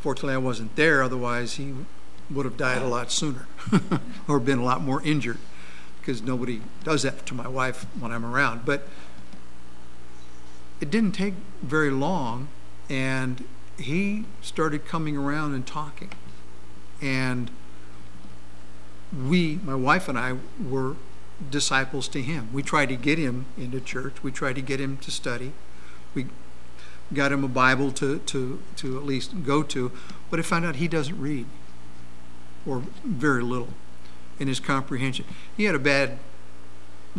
Fortunately, 0.00 0.34
I 0.34 0.38
wasn't 0.38 0.74
there; 0.76 1.02
otherwise, 1.02 1.54
he 1.54 1.74
would 2.30 2.44
have 2.44 2.56
died 2.56 2.82
a 2.82 2.88
lot 2.88 3.12
sooner, 3.12 3.46
or 4.28 4.40
been 4.40 4.58
a 4.58 4.64
lot 4.64 4.80
more 4.80 5.02
injured, 5.02 5.38
because 6.00 6.22
nobody 6.22 6.60
does 6.82 7.02
that 7.02 7.24
to 7.26 7.34
my 7.34 7.46
wife 7.46 7.86
when 7.98 8.10
I'm 8.10 8.24
around. 8.24 8.64
But 8.64 8.88
it 10.80 10.90
didn't 10.90 11.12
take 11.12 11.34
very 11.62 11.90
long, 11.90 12.48
and 12.88 13.44
he 13.78 14.24
started 14.40 14.86
coming 14.86 15.16
around 15.16 15.54
and 15.54 15.64
talking, 15.64 16.10
and 17.00 17.50
we, 19.12 19.60
my 19.62 19.74
wife 19.74 20.08
and 20.08 20.18
I, 20.18 20.36
were 20.60 20.96
disciples 21.50 22.08
to 22.08 22.22
him. 22.22 22.48
We 22.52 22.62
tried 22.62 22.88
to 22.90 22.96
get 22.96 23.18
him 23.18 23.46
into 23.56 23.80
church. 23.80 24.22
We 24.22 24.32
tried 24.32 24.54
to 24.56 24.62
get 24.62 24.80
him 24.80 24.96
to 24.98 25.10
study. 25.10 25.52
We 26.14 26.26
got 27.12 27.32
him 27.32 27.44
a 27.44 27.48
Bible 27.48 27.92
to, 27.92 28.18
to, 28.18 28.62
to 28.76 28.96
at 28.96 29.04
least 29.04 29.44
go 29.44 29.62
to, 29.62 29.92
but 30.30 30.38
I 30.38 30.42
found 30.42 30.64
out 30.64 30.76
he 30.76 30.88
doesn't 30.88 31.20
read, 31.20 31.46
or 32.66 32.84
very 33.04 33.42
little 33.42 33.68
in 34.38 34.48
his 34.48 34.60
comprehension. 34.60 35.26
He 35.56 35.64
had 35.64 35.74
a 35.74 35.78
bad 35.78 36.18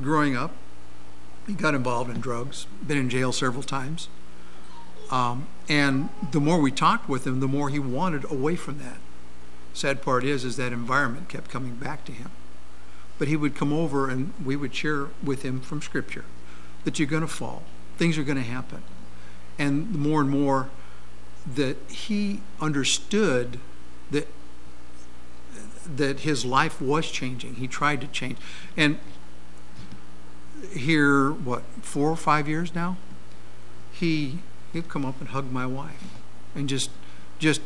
growing 0.01 0.35
up. 0.35 0.51
He 1.45 1.53
got 1.53 1.75
involved 1.75 2.09
in 2.09 2.21
drugs, 2.21 2.67
been 2.85 2.97
in 2.97 3.09
jail 3.09 3.31
several 3.31 3.63
times. 3.63 4.07
Um, 5.11 5.47
and 5.69 6.09
the 6.31 6.39
more 6.39 6.59
we 6.59 6.71
talked 6.71 7.07
with 7.07 7.27
him, 7.27 7.39
the 7.39 7.47
more 7.47 7.69
he 7.69 7.79
wanted 7.79 8.29
away 8.31 8.55
from 8.55 8.79
that. 8.79 8.97
Sad 9.73 10.01
part 10.01 10.23
is, 10.23 10.45
is 10.45 10.55
that 10.57 10.71
environment 10.71 11.29
kept 11.29 11.49
coming 11.49 11.75
back 11.75 12.05
to 12.05 12.11
him 12.11 12.31
but 13.23 13.29
he 13.29 13.37
would 13.37 13.55
come 13.55 13.71
over 13.71 14.09
and 14.09 14.33
we 14.43 14.53
would 14.53 14.75
share 14.75 15.07
with 15.23 15.43
him 15.43 15.61
from 15.61 15.81
Scripture 15.81 16.25
that 16.83 16.99
you're 16.99 17.07
going 17.07 17.21
to 17.21 17.25
fall, 17.25 17.63
things 17.95 18.17
are 18.17 18.23
going 18.23 18.35
to 18.35 18.43
happen. 18.43 18.83
And 19.57 19.95
more 19.95 20.19
and 20.19 20.29
more 20.29 20.69
that 21.55 21.77
he 21.89 22.41
understood 22.59 23.61
that 24.11 24.27
that 25.95 26.19
his 26.19 26.43
life 26.43 26.81
was 26.81 27.09
changing. 27.09 27.55
He 27.55 27.65
tried 27.65 28.01
to 28.01 28.07
change. 28.07 28.39
And 28.75 28.99
here, 30.73 31.31
what, 31.31 31.63
four 31.81 32.09
or 32.09 32.17
five 32.17 32.49
years 32.49 32.75
now, 32.75 32.97
he 33.93 34.39
he'd 34.73 34.89
come 34.89 35.05
up 35.05 35.21
and 35.21 35.29
hug 35.29 35.49
my 35.49 35.65
wife 35.65 36.03
and 36.53 36.67
just 36.67 36.89
just 37.39 37.61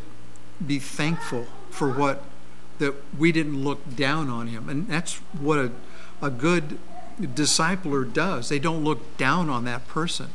be 0.63 0.77
thankful 0.77 1.47
for 1.71 1.89
what 1.89 2.21
that 2.79 2.93
we 3.17 3.31
didn't 3.31 3.63
look 3.63 3.95
down 3.95 4.29
on 4.29 4.47
him. 4.47 4.69
And 4.69 4.87
that's 4.87 5.15
what 5.39 5.59
a, 5.59 5.71
a 6.21 6.29
good 6.29 6.77
discipler 7.19 8.11
does. 8.11 8.49
They 8.49 8.59
don't 8.59 8.83
look 8.83 9.17
down 9.17 9.49
on 9.49 9.65
that 9.65 9.87
person. 9.87 10.27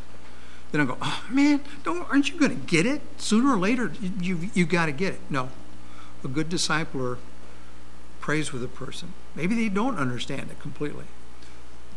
They 0.71 0.79
don't 0.79 0.87
go, 0.87 0.97
oh, 1.01 1.25
man, 1.31 1.61
don't, 1.85 2.09
aren't 2.09 2.31
you 2.31 2.39
going 2.39 2.51
to 2.59 2.67
get 2.67 2.87
it? 2.87 3.03
Sooner 3.19 3.55
or 3.55 3.59
later, 3.59 3.93
you, 4.21 4.51
you, 4.55 4.65
got 4.65 4.87
to 4.87 4.93
get 4.93 5.15
it. 5.15 5.21
No. 5.29 5.51
A 6.25 6.29
good 6.29 6.49
discipler 6.49 7.19
prays 8.21 8.53
with 8.53 8.65
a 8.65 8.69
person. 8.69 9.13
Maybe 9.35 9.55
they 9.55 9.69
don't 9.69 9.99
understand 9.99 10.51
it 10.51 10.59
completely. 10.61 11.05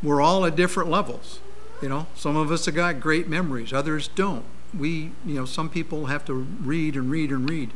We're 0.03 0.21
all 0.21 0.45
at 0.45 0.55
different 0.55 0.89
levels. 0.89 1.39
You 1.81 1.89
know, 1.89 2.07
some 2.15 2.35
of 2.35 2.51
us 2.51 2.65
have 2.65 2.75
got 2.75 2.99
great 2.99 3.27
memories, 3.27 3.73
others 3.73 4.07
don't. 4.09 4.45
We, 4.77 5.11
you 5.25 5.35
know, 5.35 5.45
some 5.45 5.69
people 5.69 6.07
have 6.07 6.25
to 6.25 6.33
read 6.33 6.95
and 6.95 7.09
read 7.09 7.31
and 7.31 7.49
read. 7.49 7.71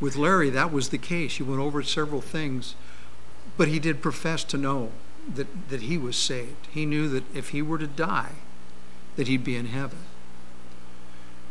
With 0.00 0.16
Larry, 0.16 0.50
that 0.50 0.72
was 0.72 0.88
the 0.88 0.98
case. 0.98 1.36
He 1.36 1.42
went 1.42 1.60
over 1.60 1.82
several 1.82 2.22
things, 2.22 2.74
but 3.56 3.68
he 3.68 3.78
did 3.78 4.00
profess 4.00 4.42
to 4.44 4.56
know 4.56 4.90
that, 5.34 5.68
that 5.68 5.82
he 5.82 5.98
was 5.98 6.16
saved. 6.16 6.66
He 6.70 6.86
knew 6.86 7.08
that 7.10 7.24
if 7.36 7.50
he 7.50 7.60
were 7.60 7.78
to 7.78 7.86
die, 7.86 8.32
that 9.16 9.28
he'd 9.28 9.44
be 9.44 9.56
in 9.56 9.66
heaven. 9.66 9.98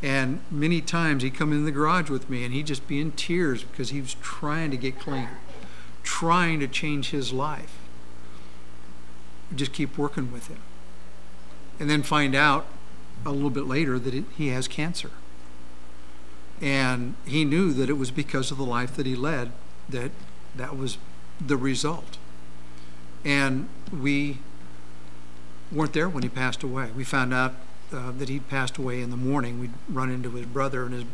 And 0.01 0.41
many 0.49 0.81
times 0.81 1.23
he'd 1.23 1.35
come 1.35 1.51
in 1.51 1.65
the 1.65 1.71
garage 1.71 2.09
with 2.09 2.29
me 2.29 2.43
and 2.43 2.53
he'd 2.53 2.67
just 2.67 2.87
be 2.87 2.99
in 2.99 3.11
tears 3.11 3.63
because 3.63 3.89
he 3.89 4.01
was 4.01 4.15
trying 4.21 4.71
to 4.71 4.77
get 4.77 4.99
clean, 4.99 5.27
trying 6.03 6.59
to 6.61 6.67
change 6.67 7.11
his 7.11 7.33
life. 7.33 7.77
Just 9.53 9.73
keep 9.73 9.97
working 9.97 10.31
with 10.31 10.47
him. 10.47 10.59
And 11.79 11.89
then 11.89 12.03
find 12.03 12.33
out 12.33 12.65
a 13.25 13.31
little 13.31 13.49
bit 13.49 13.65
later 13.65 13.99
that 13.99 14.13
it, 14.13 14.25
he 14.37 14.47
has 14.47 14.67
cancer. 14.67 15.11
And 16.61 17.15
he 17.25 17.45
knew 17.45 17.71
that 17.73 17.89
it 17.89 17.93
was 17.93 18.11
because 18.11 18.51
of 18.51 18.57
the 18.57 18.65
life 18.65 18.95
that 18.95 19.05
he 19.05 19.15
led 19.15 19.51
that 19.87 20.11
that 20.55 20.77
was 20.77 20.97
the 21.39 21.57
result. 21.57 22.17
And 23.23 23.67
we 23.91 24.39
weren't 25.71 25.93
there 25.93 26.09
when 26.09 26.23
he 26.23 26.29
passed 26.29 26.63
away. 26.63 26.89
We 26.95 27.03
found 27.03 27.33
out 27.33 27.55
uh, 27.91 28.11
that 28.11 28.29
he'd 28.29 28.47
passed 28.49 28.77
away 28.77 29.01
in 29.01 29.09
the 29.09 29.17
morning. 29.17 29.59
We'd 29.59 29.73
run 29.87 30.11
into 30.11 30.31
his 30.31 30.45
brother, 30.45 30.83
and 30.85 30.93
his 30.93 31.05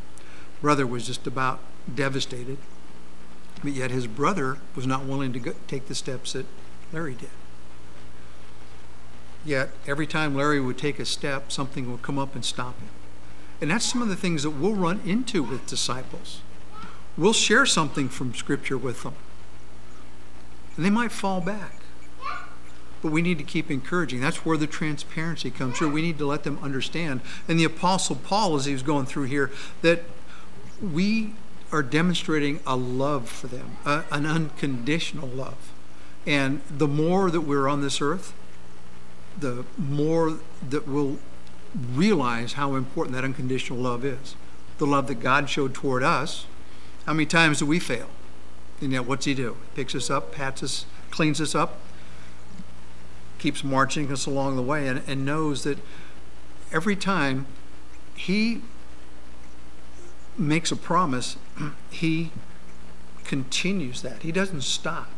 brother 0.62 0.86
was 0.88 1.06
just 1.06 1.28
about 1.28 1.60
devastated. 1.94 2.58
But 3.64 3.74
yet 3.74 3.92
his 3.92 4.08
brother 4.08 4.58
was 4.76 4.86
not 4.86 5.06
willing 5.06 5.34
to 5.34 5.40
go, 5.40 5.54
take 5.68 5.88
the 5.88 5.96
steps 5.96 6.34
that 6.34 6.46
Larry 6.92 7.14
did. 7.14 7.30
Yet 9.46 9.70
every 9.88 10.08
time 10.08 10.36
Larry 10.36 10.60
would 10.60 10.78
take 10.78 11.00
a 11.00 11.06
step, 11.06 11.52
something 11.52 11.92
would 11.92 12.02
come 12.02 12.18
up 12.18 12.36
and 12.36 12.44
stop 12.44 12.80
him. 12.80 12.90
And 13.62 13.72
that's 13.72 13.86
some 13.86 14.02
of 14.02 14.10
the 14.10 14.16
things 14.16 14.44
that 14.44 14.52
we'll 14.52 14.74
run 14.74 15.02
into 15.06 15.42
with 15.44 15.66
disciples. 15.66 16.42
We'll 17.18 17.34
share 17.34 17.66
something 17.66 18.10
from 18.10 18.34
Scripture 18.34 18.78
with 18.78 19.04
them, 19.04 19.14
and 20.76 20.86
they 20.86 20.90
might 20.90 21.12
fall 21.12 21.40
back. 21.40 21.82
But 23.02 23.12
we 23.12 23.22
need 23.22 23.38
to 23.38 23.44
keep 23.44 23.70
encouraging. 23.70 24.20
That's 24.20 24.46
where 24.46 24.58
the 24.58 24.68
transparency 24.68 25.52
comes 25.52 25.78
through. 25.78 25.92
We 25.92 26.02
need 26.02 26.18
to 26.18 26.26
let 26.26 26.44
them 26.44 26.60
understand. 26.62 27.22
And 27.48 27.60
the 27.60 27.64
Apostle 27.64 28.16
Paul, 28.16 28.56
as 28.56 28.66
he 28.66 28.74
was 28.74 28.82
going 28.82 29.06
through 29.06 29.26
here, 29.26 29.52
that 29.82 30.04
we 30.82 31.36
are 31.72 31.84
demonstrating 31.84 32.60
a 32.66 32.76
love 32.76 33.30
for 33.30 33.48
them, 33.48 33.78
a, 33.86 34.04
an 34.12 34.26
unconditional 34.26 35.28
love. 35.28 35.72
And 36.26 36.62
the 36.70 36.88
more 36.88 37.30
that 37.30 37.42
we're 37.42 37.68
on 37.68 37.82
this 37.82 38.02
earth, 38.02 38.34
the 39.40 39.66
more 39.78 40.40
that 40.68 40.88
we'll 40.88 41.20
realize 41.94 42.54
how 42.54 42.76
important 42.76 43.16
that 43.16 43.24
unconditional 43.24 43.80
love 43.80 44.06
is. 44.06 44.36
The 44.78 44.86
love 44.86 45.08
that 45.08 45.16
God 45.16 45.50
showed 45.50 45.74
toward 45.74 46.04
us. 46.04 46.46
How 47.06 47.14
many 47.14 47.26
times 47.26 47.60
do 47.60 47.66
we 47.66 47.80
fail? 47.80 48.10
And 48.82 48.92
yet, 48.92 49.06
what's 49.06 49.26
he 49.26 49.34
do? 49.34 49.58
Picks 49.74 49.96
us 49.96 50.10
up, 50.10 50.32
pats 50.32 50.62
us, 50.64 50.86
cleans 51.12 51.40
us 51.40 51.56
up, 51.56 51.80
keeps 53.40 53.64
marching 53.64 54.12
us 54.12 54.26
along 54.26 54.56
the 54.56 54.62
way, 54.62 54.88
and, 54.88 55.02
and 55.08 55.26
knows 55.26 55.64
that 55.64 55.78
every 56.72 56.96
time 56.96 57.46
he 58.16 58.62
makes 60.38 60.72
a 60.72 60.76
promise, 60.76 61.38
he 61.90 62.32
continues 63.24 64.02
that. 64.02 64.24
He 64.24 64.32
doesn't 64.32 64.62
stop. 64.62 65.10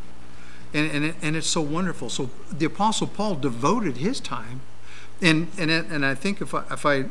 And, 0.74 0.92
and, 0.92 1.06
it, 1.06 1.16
and 1.22 1.36
it's 1.36 1.48
so 1.48 1.62
wonderful. 1.62 2.10
So 2.10 2.30
the 2.52 2.66
Apostle 2.66 3.08
Paul 3.08 3.36
devoted 3.36 3.98
his 3.98 4.20
time, 4.20 4.62
and, 5.21 5.47
and, 5.57 5.71
and 5.71 6.05
I 6.05 6.15
think 6.15 6.41
if 6.41 6.53
I, 6.53 6.63
if 6.71 6.86
I 6.86 7.05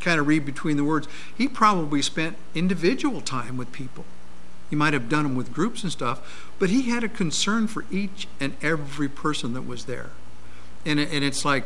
kind 0.00 0.20
of 0.20 0.26
read 0.26 0.44
between 0.44 0.76
the 0.76 0.84
words, 0.84 1.08
he 1.36 1.48
probably 1.48 2.02
spent 2.02 2.36
individual 2.54 3.20
time 3.20 3.56
with 3.56 3.72
people. 3.72 4.04
He 4.70 4.76
might 4.76 4.92
have 4.92 5.08
done 5.08 5.22
them 5.24 5.34
with 5.34 5.52
groups 5.52 5.82
and 5.82 5.90
stuff, 5.90 6.50
but 6.58 6.70
he 6.70 6.90
had 6.90 7.02
a 7.02 7.08
concern 7.08 7.66
for 7.66 7.84
each 7.90 8.28
and 8.38 8.54
every 8.62 9.08
person 9.08 9.54
that 9.54 9.66
was 9.66 9.86
there. 9.86 10.10
And, 10.84 11.00
and 11.00 11.24
it's 11.24 11.44
like 11.44 11.64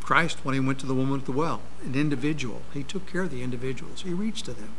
Christ 0.00 0.44
when 0.44 0.54
he 0.54 0.60
went 0.60 0.78
to 0.80 0.86
the 0.86 0.94
woman 0.94 1.20
at 1.20 1.26
the 1.26 1.32
well, 1.32 1.60
an 1.84 1.94
individual. 1.94 2.62
He 2.72 2.82
took 2.82 3.06
care 3.06 3.22
of 3.22 3.30
the 3.30 3.42
individuals, 3.42 4.02
he 4.02 4.14
reached 4.14 4.46
to 4.46 4.52
them. 4.52 4.70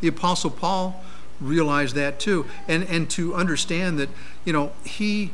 The 0.00 0.08
Apostle 0.08 0.50
Paul 0.50 1.02
realized 1.40 1.94
that 1.96 2.20
too. 2.20 2.46
And, 2.68 2.84
and 2.84 3.10
to 3.10 3.34
understand 3.34 3.98
that, 3.98 4.10
you 4.44 4.52
know, 4.52 4.72
he 4.84 5.32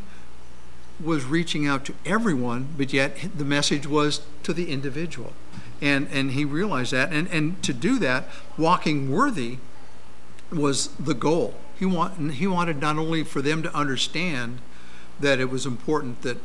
was 1.02 1.24
reaching 1.24 1.66
out 1.66 1.84
to 1.86 1.94
everyone, 2.04 2.68
but 2.76 2.92
yet 2.92 3.16
the 3.36 3.44
message 3.44 3.86
was 3.86 4.22
to 4.42 4.52
the 4.52 4.70
individual. 4.70 5.32
And, 5.80 6.08
and 6.12 6.32
he 6.32 6.44
realized 6.44 6.92
that. 6.92 7.12
And, 7.12 7.28
and 7.28 7.62
to 7.64 7.72
do 7.72 7.98
that, 7.98 8.28
walking 8.56 9.10
worthy 9.10 9.58
was 10.52 10.88
the 10.98 11.14
goal. 11.14 11.54
He, 11.78 11.86
want, 11.86 12.34
he 12.34 12.46
wanted 12.46 12.80
not 12.80 12.96
only 12.96 13.24
for 13.24 13.42
them 13.42 13.62
to 13.64 13.74
understand 13.74 14.60
that 15.18 15.40
it 15.40 15.50
was 15.50 15.66
important 15.66 16.22
that 16.22 16.38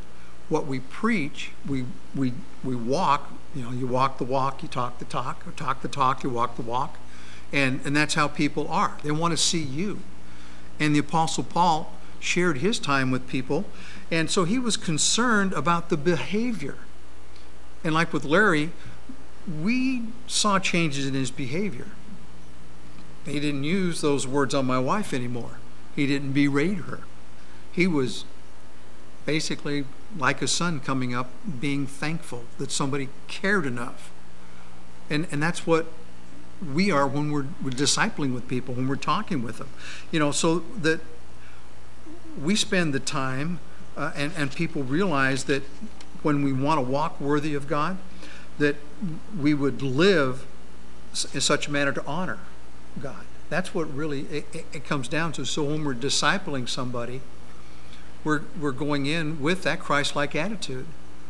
what 0.50 0.66
we 0.66 0.80
preach, 0.80 1.52
we, 1.68 1.86
we, 2.16 2.34
we 2.64 2.76
walk, 2.76 3.32
you 3.54 3.64
know, 3.64 3.72
you 3.72 3.86
walk 3.86 4.18
the 4.18 4.24
walk, 4.24 4.64
you 4.64 4.70
talk 4.70 4.98
the 5.00 5.06
talk, 5.06 5.46
or 5.48 5.52
talk 5.52 5.82
the 5.82 5.88
talk, 5.88 6.24
you 6.24 6.30
walk 6.30 6.56
the 6.56 6.62
walk. 6.62 6.98
And, 7.54 7.82
and 7.86 7.96
that's 7.96 8.16
how 8.16 8.28
people 8.28 8.68
are. 8.70 8.98
They 9.04 9.12
want 9.12 9.32
to 9.32 9.38
see 9.38 9.62
you. 9.62 10.00
And 10.80 10.96
the 10.96 11.00
Apostle 11.00 11.44
Paul 11.44 11.94
shared 12.20 12.58
his 12.60 12.80
time 12.80 13.12
with 13.12 13.28
people. 13.28 13.66
And 14.10 14.30
so 14.30 14.46
he 14.46 14.58
was 14.58 14.78
concerned 14.78 15.54
about 15.54 15.90
the 15.90 15.98
behavior. 15.98 16.76
And 17.84 17.94
like 17.94 18.14
with 18.14 18.24
Larry, 18.26 18.72
we 19.62 20.04
saw 20.28 20.60
changes 20.60 21.06
in 21.06 21.14
his 21.14 21.32
behavior. 21.32 21.88
He 23.26 23.40
didn't 23.40 23.66
use 23.66 24.02
those 24.02 24.26
words 24.26 24.54
on 24.54 24.66
my 24.66 24.80
wife 24.80 25.14
anymore. 25.14 25.60
He 25.96 26.08
didn't 26.08 26.32
berate 26.34 26.80
her. 26.80 27.02
He 27.72 27.88
was 27.88 28.24
basically 29.26 29.86
like 30.18 30.42
a 30.42 30.48
son 30.48 30.80
coming 30.80 31.14
up, 31.14 31.30
being 31.60 31.86
thankful 31.86 32.46
that 32.58 32.72
somebody 32.72 33.10
cared 33.28 33.66
enough. 33.66 34.10
And, 35.10 35.28
and 35.32 35.44
that's 35.44 35.68
what 35.68 35.88
we 36.74 36.92
are 36.92 37.06
when 37.06 37.32
we're, 37.32 37.48
we're 37.62 37.72
discipling 37.72 38.34
with 38.34 38.48
people, 38.48 38.74
when 38.74 38.88
we're 38.88 38.96
talking 38.96 39.44
with 39.44 39.58
them. 39.58 39.70
You 40.12 40.20
know, 40.20 40.32
so 40.32 40.60
that 40.82 41.02
we 42.42 42.56
spend 42.56 42.94
the 42.94 43.00
time 43.00 43.60
uh, 43.98 44.12
and, 44.16 44.32
and 44.38 44.54
people 44.54 44.84
realize 44.84 45.46
that 45.46 45.64
when 46.22 46.44
we 46.44 46.54
want 46.54 46.78
to 46.78 46.82
walk 46.82 47.20
worthy 47.20 47.54
of 47.56 47.68
God, 47.68 47.98
that 48.60 48.76
we 49.38 49.54
would 49.54 49.82
live 49.82 50.46
in 51.34 51.42
such 51.42 51.68
a 51.68 51.72
manner 51.72 51.92
to 51.92 52.06
honor 52.06 52.40
God. 53.02 53.26
That's 53.50 53.74
what 53.74 53.94
really 53.94 54.22
it, 54.32 54.46
it- 54.54 54.66
it 54.74 54.86
comes 54.86 55.08
down 55.08 55.32
to. 55.34 55.46
So 55.46 55.64
when 55.64 55.84
we're 55.84 55.94
discipling 55.94 56.68
somebody, 56.70 57.22
we're, 58.24 58.42
we're 58.60 58.72
going 58.72 59.06
in 59.06 59.42
with 59.42 59.64
that 59.64 59.80
Christ-like 59.80 60.36
attitude 60.36 60.86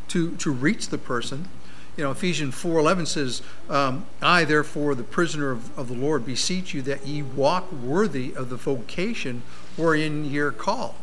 to, 0.10 0.36
to 0.38 0.52
reach 0.52 0.90
the 0.90 0.98
person. 0.98 1.48
You 1.96 2.04
know, 2.04 2.12
Ephesians 2.12 2.56
4.11 2.56 3.08
says, 3.08 3.42
um, 3.70 4.06
I, 4.22 4.44
therefore, 4.44 4.94
the 4.96 5.04
prisoner 5.04 5.52
of, 5.52 5.78
of 5.78 5.88
the 5.88 5.96
Lord, 5.96 6.26
beseech 6.26 6.74
you 6.74 6.82
that 6.84 7.06
ye 7.08 7.22
walk 7.22 7.72
worthy 7.72 8.34
of 8.36 8.50
the 8.50 8.56
vocation 8.56 9.42
wherein 9.76 10.26
ye 10.26 10.38
are 10.40 10.52
called. 10.52 10.96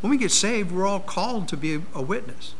When 0.00 0.10
we 0.10 0.16
get 0.16 0.32
saved, 0.32 0.72
we're 0.72 0.86
all 0.86 1.00
called 1.00 1.48
to 1.48 1.56
be 1.56 1.82
a, 1.94 2.02
witness. 2.02 2.54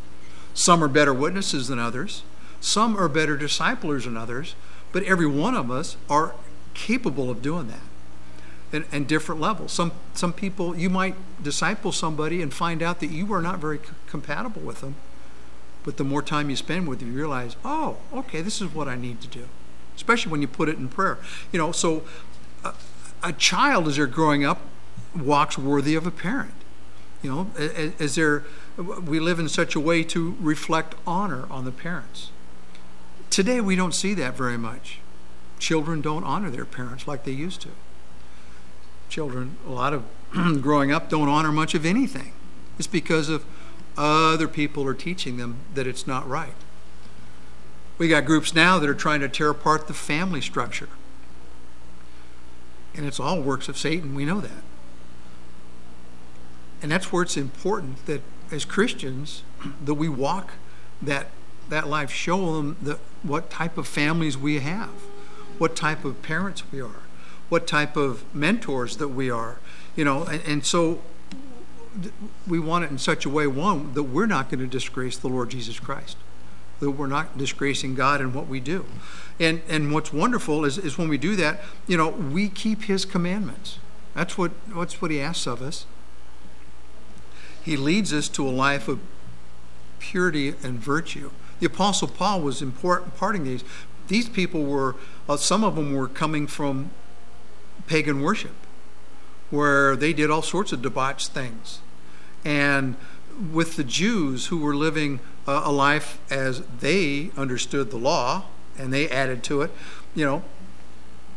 Some 0.53 0.85
are 0.85 0.89
better 0.89 1.15
witnesses 1.15 1.69
than 1.69 1.79
others. 1.79 2.23
Some 2.61 2.97
are 2.97 3.09
better 3.09 3.37
disciplers 3.37 4.05
than 4.05 4.17
others. 4.17 4.55
But 4.93 5.05
every 5.05 5.27
one 5.27 5.55
of 5.55 5.71
us 5.71 5.97
are 6.09 6.35
capable 6.75 7.31
of 7.31 7.43
doing 7.43 7.69
that 7.69 7.81
and, 8.73 8.85
and 8.93 9.07
different 9.07 9.41
levels. 9.41 9.73
Some 9.73 9.93
some 10.15 10.33
people 10.33 10.77
you 10.77 10.91
might 10.91 11.15
disciple 11.43 11.93
somebody 11.93 12.43
and 12.43 12.53
find 12.53 12.83
out 12.83 13.01
that 13.01 13.09
you 13.09 13.33
are 13.33 13.43
not 13.43 13.59
very 13.59 13.79
c- 13.79 13.85
compatible 14.07 14.63
with 14.63 14.81
them, 14.81 14.97
but 15.85 15.97
the 15.97 16.05
more 16.05 16.23
time 16.23 16.51
you 16.51 16.57
spend 16.57 16.89
with 16.89 17.01
them, 17.01 17.13
you 17.13 17.17
realize, 17.17 17.57
oh, 17.65 17.97
okay, 18.13 18.43
this 18.43 18.61
is 18.61 18.73
what 18.75 18.89
I 18.89 18.97
need 18.97 19.21
to 19.23 19.29
do. 19.29 19.49
Especially 19.97 20.31
when 20.31 20.41
you 20.41 20.49
put 20.49 20.69
it 20.69 20.79
in 20.79 20.89
prayer. 20.89 21.19
You 21.53 21.59
know, 21.59 21.73
so 21.73 22.03
a, 22.65 22.75
a 23.23 23.33
child 23.33 23.89
as 23.89 23.97
they're 23.97 24.07
growing 24.07 24.45
up 24.45 24.61
walks 25.17 25.59
worthy 25.59 25.95
of 25.95 26.07
a 26.07 26.11
parent. 26.11 26.55
You 27.23 27.31
know, 27.31 27.51
as 27.99 28.15
they're 28.15 28.45
we 28.77 29.21
live 29.21 29.39
in 29.39 29.49
such 29.49 29.75
a 29.75 29.81
way 29.81 30.03
to 30.05 30.37
reflect 30.41 30.95
honor 31.07 31.47
on 31.51 31.65
the 31.65 31.73
parents. 31.73 32.31
Today 33.29 33.61
we 33.61 33.77
don't 33.77 33.95
see 33.95 34.15
that 34.15 34.35
very 34.35 34.57
much. 34.57 35.01
Children 35.59 36.01
don't 36.01 36.25
honor 36.25 36.51
their 36.51 36.65
parents 36.65 37.07
like 37.07 37.25
they 37.25 37.33
used 37.33 37.61
to 37.63 37.69
children, 39.11 39.57
a 39.67 39.71
lot 39.71 39.93
of 39.93 40.05
growing 40.63 40.93
up, 40.93 41.11
don't 41.11 41.29
honor 41.29 41.53
much 41.53 41.75
of 41.75 41.85
anything. 41.85 42.33
It's 42.79 42.87
because 42.87 43.29
of 43.29 43.45
other 43.99 44.49
people 44.49 44.87
are 44.87 44.95
teaching 44.95 45.37
them 45.37 45.57
that 45.75 45.87
it's 45.87 46.07
not 46.07 46.27
right. 46.27 46.55
We 47.99 48.09
got 48.09 48.25
groups 48.25 48.55
now 48.55 48.79
that 48.79 48.89
are 48.89 48.95
trying 48.95 49.21
to 49.21 49.29
tear 49.29 49.51
apart 49.51 49.87
the 49.87 49.93
family 49.93 50.41
structure. 50.41 50.89
And 52.95 53.05
it's 53.05 53.21
all 53.21 53.43
works 53.43 53.69
of 53.69 53.77
Satan. 53.77 54.15
We 54.15 54.25
know 54.25 54.41
that. 54.41 54.63
And 56.83 56.91
that's 56.91 57.13
where 57.13 57.23
it's 57.23 57.37
important 57.37 58.07
that 58.07 58.23
as 58.51 58.65
Christians 58.65 59.43
that 59.85 59.95
we 59.95 60.09
walk 60.09 60.53
that 61.03 61.29
that 61.71 61.89
life, 61.89 62.11
show 62.11 62.57
them 62.57 62.77
the, 62.83 62.99
what 63.23 63.49
type 63.49 63.79
of 63.79 63.87
families 63.87 64.37
we 64.37 64.59
have, 64.59 64.91
what 65.59 65.77
type 65.77 66.05
of 66.05 66.21
parents 66.21 66.65
we 66.73 66.81
are, 66.81 67.03
what 67.49 67.67
type 67.67 67.97
of 67.97 68.25
mentors 68.35 68.97
that 68.97 69.09
we 69.09 69.31
are, 69.31 69.59
you 69.97 70.05
know, 70.05 70.25
and, 70.25 70.43
and 70.45 70.67
so 70.67 71.01
we 72.47 72.59
want 72.59 72.85
it 72.85 72.91
in 72.91 72.99
such 72.99 73.25
a 73.25 73.31
way, 73.31 73.47
one, 73.47 73.95
that 73.95 74.05
we're 74.05 74.27
not 74.27 74.51
going 74.51 74.61
to 74.61 74.67
disgrace 74.67 75.17
the 75.17 75.29
Lord 75.29 75.51
Jesus 75.51 75.79
Christ, 75.79 76.17
that 76.81 76.91
we're 76.91 77.07
not 77.07 77.39
disgracing 77.39 77.95
God 77.95 78.21
in 78.21 78.33
what 78.33 78.47
we 78.47 78.61
do. 78.61 78.85
And, 79.39 79.63
and 79.69 79.93
what's 79.93 80.13
wonderful 80.13 80.65
is, 80.65 80.77
is 80.77 80.99
when 80.99 81.09
we 81.09 81.19
do 81.19 81.37
that, 81.37 81.61
you 81.87 81.97
know, 81.97 82.09
we 82.09 82.49
keep 82.49 82.83
His 82.83 83.05
commandments. 83.05 83.79
That's 84.15 84.37
what, 84.37 84.53
that's 84.75 85.01
what 85.01 85.11
He 85.11 85.21
asks 85.21 85.47
of 85.47 85.63
us. 85.63 85.87
He 87.63 87.77
leads 87.77 88.13
us 88.13 88.29
to 88.31 88.47
a 88.47 88.51
life 88.51 88.89
of 88.89 89.01
purity 89.99 90.55
and 90.63 90.79
virtue. 90.79 91.31
The 91.61 91.67
Apostle 91.67 92.09
Paul 92.09 92.41
was 92.41 92.63
imparting 92.63 93.45
these. 93.45 93.63
These 94.09 94.29
people 94.29 94.65
were, 94.65 94.97
uh, 95.29 95.37
some 95.37 95.63
of 95.63 95.77
them 95.77 95.95
were 95.95 96.09
coming 96.09 96.47
from 96.47 96.91
pagan 97.87 98.23
worship, 98.23 98.55
where 99.51 99.95
they 99.95 100.13
did 100.13 100.31
all 100.31 100.43
sorts 100.43 100.73
of 100.73 100.83
debauched 100.83 101.29
things. 101.29 101.81
And 102.45 102.97
with 103.53 103.77
the 103.77 103.85
Jews 103.85 104.47
who 104.47 104.59
were 104.59 104.75
living 104.75 105.21
uh, 105.47 105.63
a 105.65 105.73
life 105.73 106.19
as 106.31 106.63
they 106.81 107.31
understood 107.37 107.91
the 107.91 107.97
law 107.97 108.45
and 108.79 108.93
they 108.93 109.09
added 109.09 109.43
to 109.45 109.63
it, 109.63 109.71
you 110.15 110.25
know, 110.25 110.43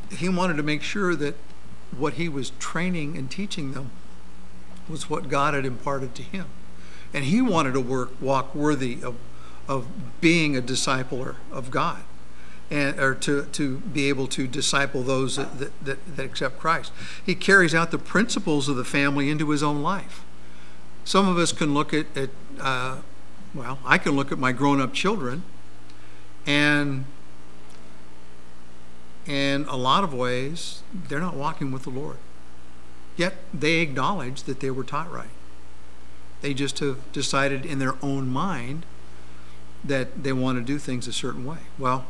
he 0.09 0.29
wanted 0.29 0.57
to 0.57 0.63
make 0.63 0.83
sure 0.83 1.15
that 1.15 1.35
what 1.95 2.13
he 2.13 2.29
was 2.29 2.51
training 2.59 3.17
and 3.17 3.29
teaching 3.29 3.73
them 3.73 3.91
was 4.89 5.09
what 5.09 5.29
God 5.29 5.53
had 5.53 5.65
imparted 5.65 6.15
to 6.15 6.23
him. 6.23 6.45
And 7.13 7.25
he 7.25 7.41
wanted 7.41 7.73
to 7.73 7.79
work, 7.79 8.11
walk 8.21 8.53
worthy 8.55 9.01
of, 9.03 9.15
of 9.67 9.87
being 10.19 10.57
a 10.57 10.61
discipler 10.61 11.35
of 11.51 11.71
God 11.71 12.03
and 12.71 12.99
or 12.99 13.13
to, 13.13 13.43
to 13.45 13.77
be 13.79 14.09
able 14.09 14.27
to 14.27 14.47
disciple 14.47 15.03
those 15.03 15.35
that, 15.35 15.59
that, 15.59 15.85
that, 15.85 16.15
that 16.15 16.25
accept 16.25 16.57
Christ. 16.57 16.91
He 17.23 17.35
carries 17.35 17.75
out 17.75 17.91
the 17.91 17.99
principles 17.99 18.67
of 18.67 18.75
the 18.75 18.85
family 18.85 19.29
into 19.29 19.49
his 19.51 19.61
own 19.61 19.83
life. 19.83 20.23
Some 21.05 21.27
of 21.27 21.37
us 21.37 21.51
can 21.51 21.73
look 21.73 21.93
at, 21.93 22.05
at 22.17 22.29
uh, 22.59 22.97
well, 23.53 23.77
I 23.85 23.97
can 23.97 24.13
look 24.13 24.31
at 24.31 24.39
my 24.39 24.51
grown 24.51 24.81
up 24.81 24.93
children 24.93 25.43
and 26.45 27.05
in 29.25 29.65
a 29.65 29.77
lot 29.77 30.03
of 30.03 30.13
ways, 30.13 30.83
they're 30.93 31.19
not 31.19 31.35
walking 31.35 31.71
with 31.71 31.83
the 31.83 31.89
Lord. 31.89 32.17
Yet 33.15 33.35
they 33.53 33.79
acknowledge 33.79 34.43
that 34.43 34.59
they 34.59 34.71
were 34.71 34.83
taught 34.83 35.11
right. 35.11 35.29
They 36.41 36.53
just 36.53 36.79
have 36.79 37.11
decided 37.11 37.65
in 37.65 37.79
their 37.79 37.95
own 38.01 38.27
mind 38.27 38.85
that 39.83 40.23
they 40.23 40.33
want 40.33 40.57
to 40.57 40.63
do 40.63 40.79
things 40.79 41.07
a 41.07 41.13
certain 41.13 41.45
way. 41.45 41.59
Well, 41.77 42.05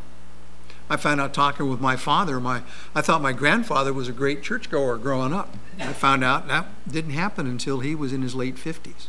I 0.90 0.98
found 0.98 1.22
out 1.22 1.34
talking 1.34 1.70
with 1.70 1.80
my 1.80 1.96
father, 1.96 2.40
my 2.40 2.62
I 2.94 3.02
thought 3.02 3.22
my 3.22 3.34
grandfather 3.34 3.94
was 3.94 4.08
a 4.08 4.14
great 4.14 4.44
churchgoer 4.44 4.98
growing 4.98 5.34
up. 5.34 5.56
I 5.80 5.94
found 5.94 6.24
out 6.24 6.48
that 6.48 6.68
didn't 6.90 7.12
happen 7.12 7.48
until 7.48 7.80
he 7.80 7.96
was 7.96 8.14
in 8.14 8.22
his 8.22 8.36
late 8.36 8.56
50s. 8.56 9.08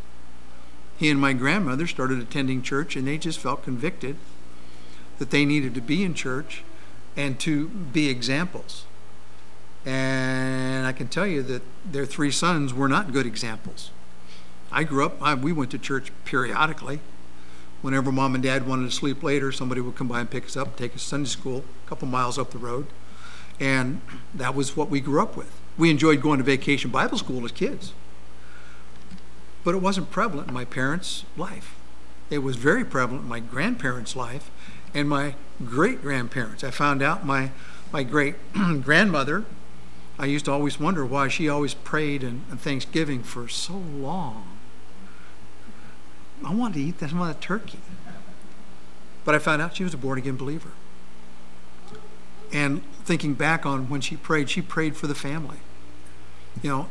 He 0.96 1.11
and 1.11 1.20
my 1.20 1.33
grandmother 1.33 1.87
started 1.87 2.20
attending 2.20 2.62
church 2.62 2.96
and 2.96 3.07
they 3.07 3.18
just 3.18 3.38
felt 3.38 3.64
convicted 3.64 4.16
that 5.18 5.30
they 5.30 5.44
needed 5.44 5.74
to 5.74 5.80
be 5.80 6.04
in 6.04 6.14
church 6.14 6.62
and 7.16 7.38
to 7.40 7.68
be 7.68 8.09
examples. 8.09 8.85
And 9.85 10.74
can 10.94 11.09
tell 11.09 11.26
you 11.26 11.42
that 11.42 11.62
their 11.85 12.07
three 12.07 12.30
sons 12.30 12.72
were 12.72 12.88
not 12.88 13.12
good 13.12 13.26
examples. 13.26 13.90
I 14.72 14.85
grew 14.85 15.04
up, 15.04 15.20
I, 15.20 15.35
we 15.35 15.52
went 15.52 15.70
to 15.72 15.78
church 15.78 16.11
periodically. 16.24 17.00
Whenever 17.83 18.11
mom 18.11 18.35
and 18.35 18.42
dad 18.42 18.66
wanted 18.66 18.90
to 18.90 18.96
sleep 18.96 19.22
later, 19.22 19.52
somebody 19.52 19.80
would 19.83 19.94
come 19.94 20.09
by 20.09 20.20
and 20.20 20.30
pick 20.30 20.46
us 20.46 20.57
up, 20.57 20.76
take 20.76 20.94
us 20.94 21.02
to 21.02 21.09
Sunday 21.09 21.28
school 21.28 21.64
a 21.85 21.88
couple 21.88 22.09
miles 22.09 22.38
up 22.38 22.50
the 22.50 22.59
road. 22.59 22.87
And 23.61 24.00
that 24.35 24.54
was 24.54 24.76
what 24.76 24.88
we 24.88 25.00
grew 25.00 25.22
up 25.22 25.37
with. 25.37 25.52
We 25.76 25.90
enjoyed 25.90 26.22
going 26.22 26.38
to 26.38 26.44
vacation 26.44 26.90
Bible 26.90 27.18
school 27.18 27.44
as 27.44 27.52
kids. 27.52 27.92
But 29.62 29.74
it 29.74 29.83
wasn't 29.83 30.11
prevalent 30.11 30.48
in 30.48 30.54
my 30.54 30.64
parents' 30.64 31.24
life. 31.37 31.74
It 32.30 32.38
was 32.38 32.57
very 32.57 32.85
prevalent 32.85 33.24
in 33.24 33.28
my 33.28 33.40
grandparents' 33.40 34.16
life 34.16 34.50
and 34.94 35.09
my 35.09 35.35
great 35.64 36.02
grandparents. 36.02 36.64
I 36.64 36.70
found 36.70 37.02
out 37.02 37.26
my, 37.26 37.50
my 37.92 38.02
great 38.02 38.37
grandmother, 38.83 39.44
I 40.18 40.27
used 40.27 40.44
to 40.44 40.53
always 40.53 40.79
wonder 40.79 41.05
why 41.05 41.29
she 41.29 41.48
always 41.48 41.74
prayed 41.74 42.24
on 42.24 42.40
Thanksgiving 42.57 43.22
for 43.22 43.48
so 43.48 43.74
long. 43.74 44.59
I 46.44 46.55
wanted 46.55 46.74
to 46.74 46.81
eat 46.81 47.00
some 47.00 47.20
of 47.20 47.27
that 47.27 47.40
turkey. 47.40 47.79
But 49.24 49.35
I 49.35 49.38
found 49.38 49.62
out 49.62 49.77
she 49.77 49.85
was 49.85 49.94
a 49.94 49.96
born 49.96 50.18
again 50.18 50.37
believer. 50.37 50.70
And 52.53 52.83
thinking 53.05 53.35
back 53.35 53.66
on 53.66 53.88
when 53.88 54.00
she 54.00 54.16
prayed, 54.16 54.50
she 54.50 54.62
prayed 54.62 54.96
for 54.96 55.07
the 55.07 55.14
family. 55.14 55.59
You 56.62 56.70
know, 56.70 56.88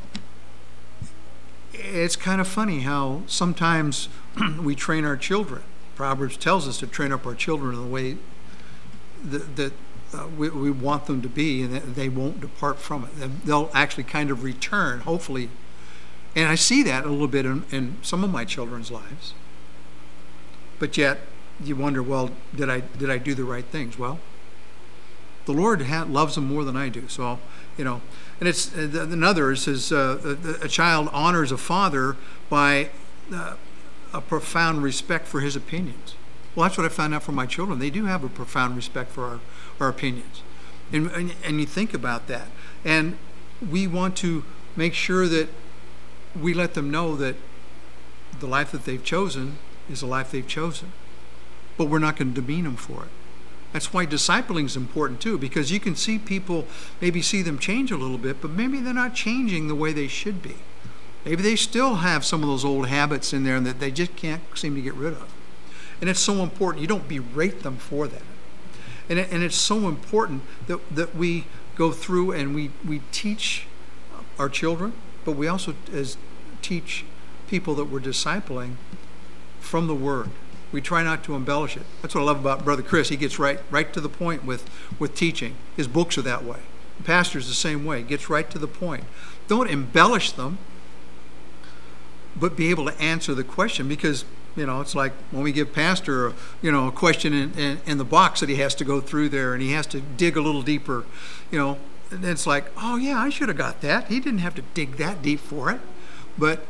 it's 1.73 2.15
kind 2.15 2.41
of 2.41 2.47
funny 2.47 2.81
how 2.81 3.23
sometimes 3.27 4.09
we 4.61 4.75
train 4.75 5.05
our 5.05 5.15
children. 5.15 5.61
Proverbs 5.95 6.37
tells 6.37 6.67
us 6.67 6.79
to 6.79 6.87
train 6.87 7.11
up 7.11 7.25
our 7.25 7.35
children 7.35 7.75
in 7.75 7.81
the 7.81 7.87
way 7.87 8.17
that, 9.23 9.55
that 9.55 9.73
uh, 10.13 10.27
we, 10.37 10.49
we, 10.49 10.71
want 10.71 11.05
them 11.05 11.21
to 11.21 11.29
be, 11.29 11.61
and 11.61 11.73
they 11.73 12.09
won't 12.09 12.41
depart 12.41 12.79
from 12.79 13.05
it. 13.05 13.45
They'll 13.45 13.69
actually 13.73 14.03
kind 14.03 14.29
of 14.31 14.43
return, 14.43 15.01
hopefully. 15.01 15.49
And 16.35 16.47
I 16.47 16.55
see 16.55 16.83
that 16.83 17.05
a 17.05 17.09
little 17.09 17.27
bit 17.27 17.45
in, 17.45 17.63
in 17.71 17.97
some 18.01 18.23
of 18.23 18.29
my 18.29 18.45
children's 18.45 18.91
lives. 18.91 19.33
But 20.79 20.97
yet, 20.97 21.21
you 21.63 21.75
wonder, 21.75 22.01
well, 22.01 22.31
did 22.55 22.69
I 22.69 22.81
did 22.81 23.09
I 23.09 23.17
do 23.17 23.35
the 23.35 23.43
right 23.43 23.65
things? 23.65 23.97
Well, 23.97 24.19
the 25.45 25.53
Lord 25.53 25.83
ha- 25.83 26.05
loves 26.07 26.35
them 26.35 26.45
more 26.45 26.63
than 26.63 26.75
I 26.75 26.89
do. 26.89 27.07
So, 27.07 27.39
you 27.77 27.83
know, 27.83 28.01
and 28.39 28.49
it's 28.49 28.75
uh, 28.75 29.07
another 29.09 29.51
is 29.51 29.91
uh, 29.91 30.37
a, 30.61 30.65
a, 30.65 30.67
child 30.67 31.09
honors 31.13 31.51
a 31.51 31.57
father 31.57 32.17
by 32.49 32.89
uh, 33.33 33.55
a 34.13 34.21
profound 34.21 34.83
respect 34.83 35.27
for 35.27 35.41
his 35.41 35.55
opinions. 35.55 36.15
Well, 36.55 36.63
that's 36.63 36.77
what 36.77 36.85
I 36.85 36.89
found 36.89 37.13
out 37.13 37.23
from 37.23 37.35
my 37.35 37.45
children. 37.45 37.79
They 37.79 37.89
do 37.89 38.05
have 38.05 38.23
a 38.23 38.29
profound 38.29 38.75
respect 38.75 39.11
for 39.11 39.25
our, 39.25 39.39
our 39.79 39.89
opinions, 39.89 40.41
and, 40.91 41.09
and 41.11 41.33
and 41.43 41.59
you 41.59 41.65
think 41.65 41.93
about 41.93 42.27
that, 42.27 42.47
and 42.85 43.17
we 43.67 43.87
want 43.87 44.15
to 44.17 44.43
make 44.75 44.93
sure 44.93 45.27
that 45.27 45.49
we 46.39 46.53
let 46.53 46.73
them 46.73 46.91
know 46.91 47.15
that 47.15 47.35
the 48.39 48.47
life 48.47 48.71
that 48.71 48.85
they've 48.85 49.03
chosen 49.03 49.57
is 49.89 50.01
the 50.01 50.05
life 50.05 50.31
they've 50.31 50.47
chosen. 50.47 50.91
But 51.77 51.85
we're 51.85 51.99
not 51.99 52.17
going 52.17 52.33
to 52.33 52.41
demean 52.41 52.65
them 52.65 52.75
for 52.75 53.03
it. 53.03 53.09
That's 53.71 53.91
why 53.91 54.05
discipling 54.05 54.65
is 54.65 54.75
important 54.75 55.19
too, 55.19 55.39
because 55.39 55.71
you 55.71 55.79
can 55.79 55.95
see 55.95 56.19
people, 56.19 56.67
maybe 57.01 57.21
see 57.21 57.41
them 57.41 57.57
change 57.57 57.91
a 57.91 57.97
little 57.97 58.19
bit, 58.19 58.41
but 58.41 58.51
maybe 58.51 58.79
they're 58.79 58.93
not 58.93 59.15
changing 59.15 59.67
the 59.67 59.75
way 59.75 59.91
they 59.91 60.07
should 60.07 60.43
be. 60.43 60.57
Maybe 61.25 61.41
they 61.41 61.55
still 61.55 61.95
have 61.95 62.23
some 62.23 62.43
of 62.43 62.49
those 62.49 62.63
old 62.63 62.87
habits 62.87 63.33
in 63.33 63.43
there 63.43 63.59
that 63.59 63.79
they 63.79 63.89
just 63.89 64.15
can't 64.15 64.43
seem 64.53 64.75
to 64.75 64.81
get 64.81 64.93
rid 64.93 65.13
of. 65.13 65.32
And 66.03 66.09
it's 66.09 66.19
so 66.19 66.43
important. 66.43 66.81
You 66.81 66.87
don't 66.89 67.07
berate 67.07 67.63
them 67.63 67.77
for 67.77 68.09
that. 68.09 68.23
And, 69.07 69.19
it, 69.19 69.31
and 69.31 69.41
it's 69.41 69.55
so 69.55 69.87
important 69.87 70.41
that, 70.67 70.81
that 70.93 71.15
we 71.15 71.45
go 71.75 71.93
through 71.93 72.33
and 72.33 72.53
we, 72.53 72.71
we 72.85 72.99
teach 73.13 73.67
our 74.37 74.49
children, 74.49 74.91
but 75.23 75.37
we 75.37 75.47
also 75.47 75.75
as 75.93 76.17
teach 76.61 77.05
people 77.47 77.73
that 77.75 77.85
we're 77.85 78.01
discipling 78.01 78.73
from 79.61 79.87
the 79.87 79.95
Word. 79.95 80.29
We 80.73 80.81
try 80.81 81.03
not 81.03 81.23
to 81.23 81.35
embellish 81.35 81.77
it. 81.77 81.83
That's 82.01 82.13
what 82.13 82.19
I 82.19 82.25
love 82.25 82.41
about 82.41 82.65
Brother 82.65 82.83
Chris. 82.83 83.07
He 83.07 83.15
gets 83.15 83.39
right 83.39 83.61
right 83.71 83.93
to 83.93 84.01
the 84.01 84.09
point 84.09 84.43
with, 84.43 84.69
with 84.99 85.15
teaching. 85.15 85.55
His 85.77 85.87
books 85.87 86.17
are 86.17 86.21
that 86.23 86.43
way. 86.43 86.59
The 86.97 87.03
pastor's 87.03 87.47
the 87.47 87.53
same 87.53 87.85
way. 87.85 88.03
Gets 88.03 88.29
right 88.29 88.49
to 88.49 88.59
the 88.59 88.67
point. 88.67 89.05
Don't 89.47 89.69
embellish 89.69 90.33
them, 90.33 90.57
but 92.35 92.57
be 92.57 92.69
able 92.71 92.87
to 92.87 93.01
answer 93.01 93.33
the 93.33 93.45
question 93.45 93.87
because 93.87 94.25
you 94.55 94.65
know 94.65 94.81
it's 94.81 94.95
like 94.95 95.13
when 95.31 95.43
we 95.43 95.51
give 95.51 95.73
pastor 95.73 96.27
a, 96.27 96.33
you 96.61 96.71
know 96.71 96.87
a 96.87 96.91
question 96.91 97.33
in, 97.33 97.53
in, 97.57 97.79
in 97.85 97.97
the 97.97 98.05
box 98.05 98.39
that 98.39 98.49
he 98.49 98.55
has 98.55 98.75
to 98.75 98.83
go 98.83 99.01
through 99.01 99.29
there 99.29 99.53
and 99.53 99.61
he 99.61 99.71
has 99.71 99.87
to 99.87 100.01
dig 100.01 100.37
a 100.37 100.41
little 100.41 100.61
deeper 100.61 101.05
you 101.51 101.57
know 101.57 101.77
and 102.11 102.23
it's 102.25 102.45
like 102.45 102.65
oh 102.77 102.95
yeah 102.95 103.19
i 103.19 103.29
should 103.29 103.47
have 103.47 103.57
got 103.57 103.81
that 103.81 104.07
he 104.07 104.19
didn't 104.19 104.39
have 104.39 104.55
to 104.55 104.61
dig 104.73 104.97
that 104.97 105.21
deep 105.21 105.39
for 105.39 105.71
it 105.71 105.81
but 106.37 106.65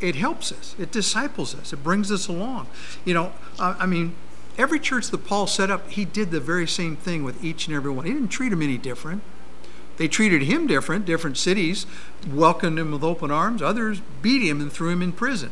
it 0.00 0.14
helps 0.14 0.52
us. 0.52 0.74
It 0.78 0.92
disciples 0.92 1.54
us. 1.54 1.72
It 1.72 1.82
brings 1.82 2.10
us 2.12 2.28
along. 2.28 2.68
You 3.04 3.14
know, 3.14 3.32
uh, 3.58 3.74
I 3.78 3.86
mean, 3.86 4.14
every 4.56 4.78
church 4.78 5.08
that 5.08 5.26
Paul 5.26 5.46
set 5.46 5.70
up, 5.70 5.90
he 5.90 6.04
did 6.04 6.30
the 6.30 6.40
very 6.40 6.66
same 6.66 6.96
thing 6.96 7.24
with 7.24 7.42
each 7.42 7.66
and 7.66 7.74
every 7.74 7.90
one. 7.90 8.04
He 8.04 8.12
didn't 8.12 8.28
treat 8.28 8.50
them 8.50 8.62
any 8.62 8.78
different. 8.78 9.22
They 9.96 10.06
treated 10.06 10.42
him 10.42 10.66
different. 10.66 11.04
Different 11.04 11.36
cities 11.36 11.86
welcomed 12.30 12.78
him 12.78 12.92
with 12.92 13.02
open 13.02 13.30
arms. 13.30 13.62
Others 13.62 14.00
beat 14.22 14.48
him 14.48 14.60
and 14.60 14.72
threw 14.72 14.90
him 14.90 15.02
in 15.02 15.12
prison 15.12 15.50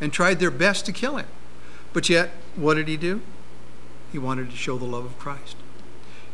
and 0.00 0.12
tried 0.12 0.38
their 0.38 0.50
best 0.50 0.86
to 0.86 0.92
kill 0.92 1.16
him. 1.16 1.26
But 1.92 2.08
yet, 2.08 2.30
what 2.54 2.74
did 2.74 2.88
he 2.88 2.96
do? 2.96 3.22
He 4.12 4.18
wanted 4.18 4.50
to 4.50 4.56
show 4.56 4.78
the 4.78 4.84
love 4.84 5.04
of 5.04 5.18
Christ. 5.18 5.56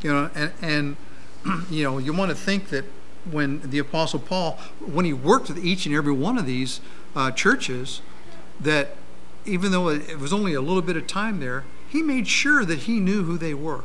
You 0.02 0.12
know, 0.12 0.30
and, 0.34 0.52
and 0.60 0.96
you 1.70 1.84
know, 1.84 1.98
you 1.98 2.12
want 2.12 2.30
to 2.30 2.36
think 2.36 2.68
that 2.70 2.84
when 3.30 3.60
the 3.62 3.78
Apostle 3.78 4.18
Paul, 4.18 4.58
when 4.80 5.04
he 5.04 5.12
worked 5.12 5.48
with 5.48 5.64
each 5.64 5.86
and 5.86 5.94
every 5.94 6.12
one 6.12 6.38
of 6.38 6.46
these 6.46 6.80
uh, 7.14 7.30
churches 7.30 8.00
that 8.60 8.96
even 9.44 9.72
though 9.72 9.88
it 9.88 10.18
was 10.18 10.32
only 10.32 10.54
a 10.54 10.60
little 10.60 10.82
bit 10.82 10.96
of 10.96 11.06
time 11.06 11.40
there, 11.40 11.64
he 11.88 12.02
made 12.02 12.26
sure 12.26 12.64
that 12.64 12.80
he 12.80 13.00
knew 13.00 13.24
who 13.24 13.36
they 13.36 13.54
were. 13.54 13.84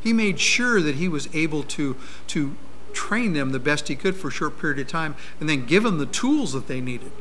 He 0.00 0.12
made 0.12 0.38
sure 0.38 0.80
that 0.80 0.96
he 0.96 1.08
was 1.08 1.28
able 1.34 1.62
to, 1.64 1.96
to 2.28 2.56
train 2.92 3.32
them 3.32 3.50
the 3.50 3.58
best 3.58 3.88
he 3.88 3.96
could 3.96 4.16
for 4.16 4.28
a 4.28 4.32
short 4.32 4.60
period 4.60 4.78
of 4.78 4.88
time 4.88 5.14
and 5.40 5.48
then 5.48 5.66
give 5.66 5.82
them 5.82 5.98
the 5.98 6.06
tools 6.06 6.52
that 6.52 6.66
they 6.68 6.80
needed. 6.80 7.12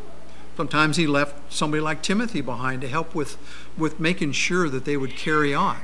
Sometimes 0.57 0.97
he 0.97 1.05
left 1.05 1.51
somebody 1.51 1.81
like 1.81 2.01
Timothy 2.01 2.41
behind 2.41 2.81
to 2.81 2.87
help 2.87 3.13
with, 3.13 3.37
with 3.77 3.99
making 3.99 4.31
sure 4.31 4.69
that 4.69 4.85
they 4.85 4.95
would 4.95 5.15
carry 5.15 5.53
on. 5.53 5.77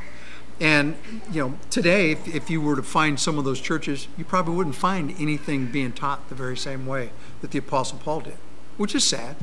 And, 0.62 0.96
you 1.32 1.42
know, 1.42 1.58
today, 1.70 2.12
if, 2.12 2.28
if 2.28 2.50
you 2.50 2.62
were 2.62 2.76
to 2.76 2.84
find 2.84 3.20
some 3.20 3.40
of 3.40 3.46
those 3.46 3.60
churches, 3.60 4.08
you 4.16 4.24
probably 4.24 4.56
wouldn't 4.56 4.76
find 4.76 5.14
anything 5.20 5.72
being 5.72 5.92
taught 5.92 6.30
the 6.30 6.36
very 6.36 6.56
same 6.56 6.86
way 6.86 7.10
that 7.42 7.52
the 7.52 7.58
Apostle 7.58 7.98
Paul 7.98 8.22
did, 8.22 8.38
which 8.78 8.94
is 8.94 9.08
sad. 9.08 9.38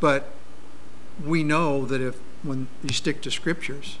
But 0.00 0.30
we 1.24 1.44
know 1.44 1.84
that 1.84 2.00
if 2.00 2.18
when 2.42 2.68
you 2.82 2.94
stick 2.94 3.20
to 3.22 3.30
scriptures, 3.30 3.98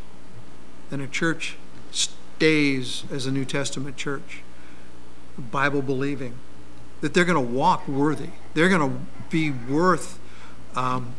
then 0.90 1.00
a 1.00 1.06
church 1.06 1.56
stays 1.90 3.04
as 3.10 3.26
a 3.26 3.30
New 3.30 3.44
Testament 3.44 3.96
church, 3.96 4.42
Bible 5.38 5.82
believing, 5.82 6.34
that 7.00 7.12
they're 7.12 7.24
going 7.24 7.46
to 7.46 7.52
walk 7.52 7.86
worthy. 7.86 8.30
They're 8.54 8.68
going 8.68 8.90
to 8.90 8.98
be 9.30 9.50
worth 9.50 10.18
um, 10.74 11.14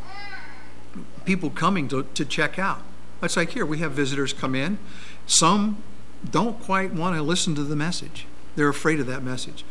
people 1.25 1.49
coming 1.49 1.87
to, 1.89 2.03
to 2.03 2.25
check 2.25 2.57
out. 2.59 2.81
It's 3.21 3.37
like 3.37 3.51
here, 3.51 3.65
we 3.65 3.79
have 3.79 3.93
visitors 3.93 4.33
come 4.33 4.55
in. 4.55 4.77
Some 5.25 5.81
don't 6.29 6.61
quite 6.61 6.93
want 6.93 7.15
to 7.15 7.21
listen 7.21 7.55
to 7.55 7.63
the 7.63 7.75
message. 7.75 8.25
They're 8.55 8.69
afraid 8.69 8.99
of 8.99 9.07
that 9.07 9.23
message. 9.23 9.65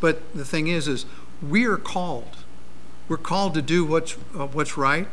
but 0.00 0.34
the 0.34 0.44
thing 0.44 0.68
is, 0.68 0.88
is 0.88 1.06
we 1.42 1.64
are 1.64 1.76
called 1.76 2.36
we're 3.10 3.16
called 3.16 3.54
to 3.54 3.62
do 3.62 3.84
what's 3.84 4.16
uh, 4.38 4.46
what's 4.46 4.76
right, 4.76 5.08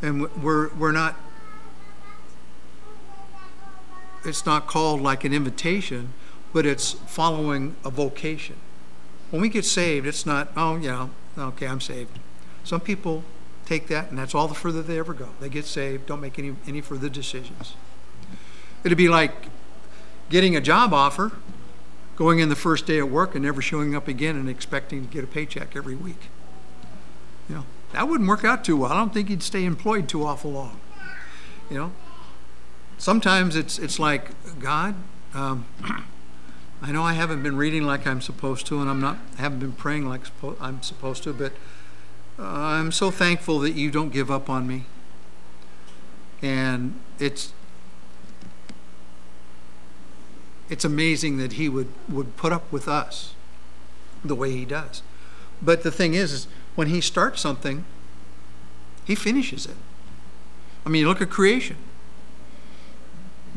and 0.00 0.22
we're 0.42 0.72
we're 0.72 0.90
not. 0.90 1.16
It's 4.24 4.46
not 4.46 4.66
called 4.66 5.02
like 5.02 5.22
an 5.24 5.34
invitation, 5.34 6.14
but 6.54 6.64
it's 6.64 6.92
following 6.92 7.76
a 7.84 7.90
vocation. 7.90 8.56
When 9.30 9.42
we 9.42 9.50
get 9.50 9.66
saved, 9.66 10.06
it's 10.06 10.24
not 10.24 10.48
oh 10.56 10.76
yeah 10.76 11.08
okay 11.36 11.66
I'm 11.66 11.80
saved. 11.80 12.18
Some 12.64 12.80
people 12.80 13.24
take 13.64 13.88
that 13.88 14.10
and 14.10 14.18
that's 14.18 14.34
all 14.34 14.48
the 14.48 14.54
further 14.54 14.82
they 14.82 14.98
ever 14.98 15.14
go. 15.14 15.30
They 15.40 15.48
get 15.48 15.64
saved, 15.64 16.06
don't 16.06 16.20
make 16.20 16.38
any 16.38 16.54
any 16.66 16.80
further 16.80 17.08
decisions. 17.08 17.74
It'd 18.84 18.98
be 18.98 19.08
like 19.08 19.48
getting 20.28 20.56
a 20.56 20.60
job 20.60 20.92
offer, 20.92 21.32
going 22.16 22.38
in 22.38 22.48
the 22.48 22.56
first 22.56 22.86
day 22.86 22.98
at 22.98 23.08
work 23.08 23.34
and 23.34 23.44
never 23.44 23.62
showing 23.62 23.94
up 23.94 24.08
again 24.08 24.36
and 24.36 24.48
expecting 24.48 25.06
to 25.06 25.12
get 25.12 25.24
a 25.24 25.26
paycheck 25.26 25.76
every 25.76 25.94
week. 25.94 26.28
You 27.48 27.56
know, 27.56 27.64
that 27.92 28.08
wouldn't 28.08 28.28
work 28.28 28.44
out 28.44 28.64
too 28.64 28.76
well. 28.76 28.92
I 28.92 28.96
don't 28.96 29.12
think 29.12 29.28
he'd 29.28 29.42
stay 29.42 29.64
employed 29.64 30.08
too 30.08 30.24
awful 30.24 30.52
long. 30.52 30.80
You 31.70 31.78
know, 31.78 31.92
sometimes 32.98 33.56
it's 33.56 33.78
it's 33.78 33.98
like 33.98 34.30
God. 34.58 34.94
Um, 35.34 35.66
I 36.82 36.90
know 36.90 37.04
I 37.04 37.12
haven't 37.12 37.44
been 37.44 37.56
reading 37.56 37.84
like 37.84 38.08
I'm 38.08 38.20
supposed 38.20 38.66
to, 38.66 38.80
and 38.80 38.90
I'm 38.90 39.00
not 39.00 39.18
haven't 39.38 39.60
been 39.60 39.72
praying 39.72 40.08
like 40.08 40.22
suppo- 40.24 40.56
I'm 40.60 40.82
supposed 40.82 41.22
to, 41.22 41.32
but 41.32 41.52
uh, 42.38 42.42
I'm 42.42 42.90
so 42.90 43.12
thankful 43.12 43.60
that 43.60 43.72
you 43.72 43.90
don't 43.90 44.12
give 44.12 44.32
up 44.32 44.50
on 44.50 44.66
me. 44.66 44.86
And 46.42 46.98
it's 47.20 47.52
it's 50.68 50.84
amazing 50.84 51.36
that 51.36 51.52
he 51.52 51.68
would, 51.68 51.88
would 52.08 52.36
put 52.36 52.50
up 52.50 52.72
with 52.72 52.88
us 52.88 53.34
the 54.24 54.34
way 54.34 54.50
he 54.50 54.64
does. 54.64 55.02
But 55.60 55.82
the 55.82 55.90
thing 55.90 56.14
is, 56.14 56.32
is 56.32 56.48
when 56.74 56.88
he 56.88 57.00
starts 57.00 57.42
something, 57.42 57.84
he 59.04 59.14
finishes 59.14 59.66
it. 59.66 59.76
I 60.86 60.88
mean, 60.88 61.06
look 61.06 61.20
at 61.20 61.30
creation. 61.30 61.76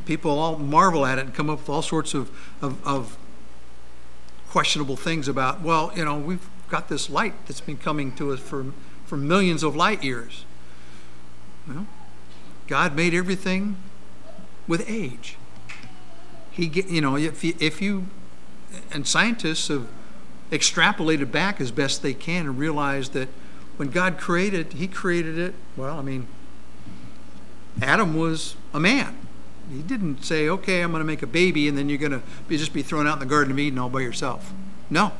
People 0.05 0.37
all 0.37 0.57
marvel 0.57 1.05
at 1.05 1.17
it 1.17 1.25
and 1.25 1.33
come 1.33 1.49
up 1.49 1.59
with 1.59 1.69
all 1.69 1.81
sorts 1.81 2.13
of, 2.13 2.29
of, 2.61 2.85
of 2.85 3.17
questionable 4.49 4.95
things 4.95 5.27
about, 5.27 5.61
well, 5.61 5.91
you 5.95 6.05
know, 6.05 6.17
we've 6.17 6.47
got 6.69 6.89
this 6.89 7.09
light 7.09 7.33
that's 7.47 7.61
been 7.61 7.77
coming 7.77 8.15
to 8.15 8.31
us 8.31 8.39
for, 8.39 8.65
for 9.05 9.17
millions 9.17 9.63
of 9.63 9.75
light 9.75 10.03
years. 10.03 10.45
Well, 11.67 11.87
God 12.67 12.95
made 12.95 13.13
everything 13.13 13.77
with 14.67 14.89
age. 14.89 15.37
He, 16.51 16.67
get, 16.67 16.87
you 16.87 17.01
know, 17.01 17.17
if 17.17 17.43
you, 17.43 17.53
if 17.59 17.81
you, 17.81 18.05
and 18.91 19.05
scientists 19.05 19.67
have 19.67 19.87
extrapolated 20.51 21.31
back 21.31 21.59
as 21.59 21.71
best 21.71 22.01
they 22.01 22.13
can 22.13 22.45
and 22.45 22.57
realized 22.57 23.13
that 23.13 23.27
when 23.77 23.89
God 23.89 24.17
created, 24.17 24.73
He 24.73 24.87
created 24.87 25.37
it. 25.37 25.53
Well, 25.75 25.99
I 25.99 26.01
mean, 26.01 26.27
Adam 27.81 28.15
was 28.15 28.55
a 28.73 28.79
man. 28.79 29.17
He 29.71 29.81
didn't 29.81 30.23
say, 30.23 30.47
"Okay, 30.47 30.81
I'm 30.81 30.91
going 30.91 31.01
to 31.01 31.05
make 31.05 31.21
a 31.21 31.27
baby," 31.27 31.67
and 31.67 31.77
then 31.77 31.89
you're 31.89 31.97
going 31.97 32.11
to 32.11 32.21
just 32.49 32.73
be 32.73 32.81
thrown 32.81 33.07
out 33.07 33.13
in 33.13 33.19
the 33.19 33.25
Garden 33.25 33.51
of 33.51 33.59
Eden 33.59 33.79
all 33.79 33.89
by 33.89 34.01
yourself. 34.01 34.53
No. 34.89 35.11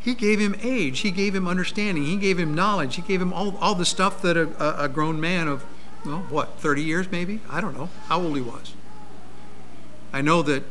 He 0.00 0.14
gave 0.14 0.38
him 0.38 0.54
age. 0.62 1.00
He 1.00 1.10
gave 1.10 1.34
him 1.34 1.46
understanding. 1.46 2.04
He 2.04 2.16
gave 2.16 2.38
him 2.38 2.54
knowledge. 2.54 2.96
He 2.96 3.02
gave 3.02 3.20
him 3.20 3.32
all, 3.32 3.56
all 3.58 3.74
the 3.74 3.84
stuff 3.84 4.22
that 4.22 4.36
a, 4.36 4.82
a 4.82 4.88
grown 4.88 5.20
man 5.20 5.46
of, 5.46 5.64
well, 6.06 6.24
what, 6.30 6.58
30 6.58 6.82
years 6.82 7.10
maybe? 7.10 7.40
I 7.50 7.60
don't 7.60 7.76
know 7.76 7.90
how 8.06 8.20
old 8.20 8.34
he 8.36 8.42
was. 8.42 8.72
I 10.12 10.22
know 10.22 10.42
that, 10.42 10.64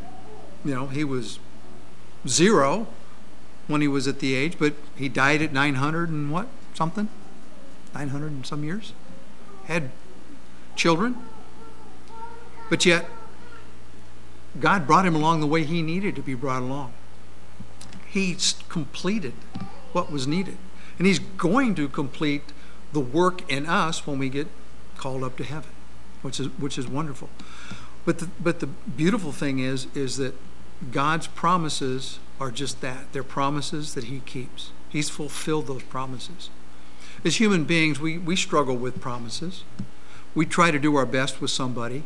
you 0.66 0.74
know, 0.74 0.88
he 0.88 1.04
was 1.04 1.40
zero 2.28 2.88
when 3.68 3.82
he 3.82 3.88
was 3.88 4.08
at 4.08 4.20
the 4.20 4.34
age, 4.34 4.58
but 4.58 4.74
he 4.96 5.08
died 5.08 5.42
at 5.44 5.54
900 5.54 6.10
and 6.10 6.32
what, 6.32 6.48
something? 6.74 7.08
900 7.94 8.32
and 8.32 8.46
some 8.46 8.64
years? 8.64 8.94
Had 9.66 9.92
children. 10.76 11.18
But 12.70 12.86
yet, 12.86 13.10
God 14.60 14.88
brought 14.88 15.06
him 15.06 15.16
along 15.16 15.42
the 15.42 15.48
way 15.48 15.64
he 15.64 15.82
needed 15.82 16.16
to 16.16 16.22
be 16.22 16.34
brought 16.34 16.62
along. 16.62 16.94
He 18.08 18.36
completed 18.68 19.34
what 19.92 20.12
was 20.12 20.28
needed. 20.28 20.58
And 20.98 21.08
he's 21.08 21.20
going 21.20 21.76
to 21.76 21.88
complete 21.88 22.44
the 22.92 23.00
work 23.00 23.50
in 23.50 23.66
us 23.66 24.06
when 24.06 24.20
we 24.20 24.30
get 24.30 24.48
called 24.98 25.24
up 25.24 25.38
to 25.38 25.44
heaven, 25.44 25.72
which 26.22 26.40
is, 26.40 26.48
which 26.60 26.78
is 26.78 26.88
wonderful. 26.88 27.30
But 28.06 28.20
the, 28.20 28.30
but 28.40 28.60
the 28.60 28.68
beautiful 28.68 29.32
thing 29.32 29.60
is, 29.60 29.88
is 29.96 30.18
that 30.18 30.36
God's 30.92 31.28
promises 31.28 32.20
are 32.40 32.52
just 32.52 32.82
that. 32.82 33.12
They're 33.12 33.24
promises 33.24 33.94
that 33.94 34.06
He 34.06 34.20
keeps. 34.22 34.72
He's 34.90 35.10
fulfilled 35.10 35.68
those 35.68 35.84
promises. 35.84 36.50
As 37.24 37.38
human 37.38 37.66
beings, 37.66 38.00
we, 38.00 38.18
we 38.18 38.36
struggle 38.36 38.78
with 38.78 39.02
promises. 39.02 39.64
We 40.34 40.46
try 40.46 40.72
to 40.72 40.80
do 40.80 40.96
our 40.96 41.06
best 41.06 41.42
with 41.42 41.52
somebody. 41.52 42.04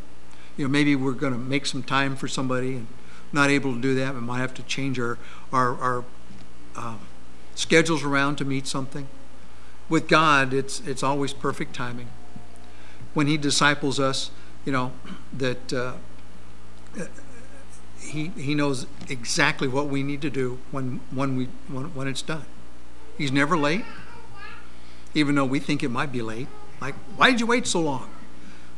You 0.58 0.66
know, 0.66 0.72
maybe 0.72 0.96
we're 0.96 1.14
going 1.14 1.34
to 1.34 1.40
make 1.40 1.66
some 1.66 1.84
time 1.84 2.16
for 2.16 2.28
somebody 2.28 2.76
and 2.76 2.88
not 3.32 3.50
able 3.50 3.74
to 3.74 3.82
do 3.82 3.96
that. 3.96 4.14
We 4.14 4.22
might 4.22 4.40
have 4.40 4.54
to 4.56 4.64
change 4.64 5.00
our, 5.00 5.18
our, 5.52 5.76
our 5.80 6.06
um, 6.76 7.00
schedules 7.56 8.04
around 8.04 8.38
to 8.38 8.46
meet 8.46 8.68
something. 8.68 9.08
With 9.90 10.08
God, 10.08 10.54
it's, 10.54 10.80
it's 10.82 11.04
always 11.04 11.34
perfect 11.34 11.76
timing. 11.76 12.08
When 13.14 13.28
He 13.28 13.38
disciples 13.38 14.00
us, 14.00 14.32
you 14.66 14.72
know, 14.72 14.92
that 15.34 15.74
uh, 15.74 15.94
he, 18.00 18.30
he 18.30 18.54
knows 18.56 18.86
exactly 19.10 19.68
what 19.68 19.88
we 19.88 20.04
need 20.04 20.22
to 20.22 20.30
do 20.30 20.60
when, 20.72 21.02
when, 21.12 21.36
we, 21.36 21.46
when, 21.68 21.94
when 21.96 22.08
it's 22.08 22.22
done. 22.22 22.46
He's 23.18 23.32
never 23.32 23.58
late, 23.58 23.86
even 25.14 25.36
though 25.36 25.46
we 25.46 25.60
think 25.60 25.84
it 25.84 25.90
might 25.90 26.12
be 26.12 26.22
late. 26.22 26.48
Like, 26.82 26.96
why 27.16 27.32
did 27.32 27.40
you 27.40 27.48
wait 27.48 27.68
so 27.68 27.80
long? 27.82 28.10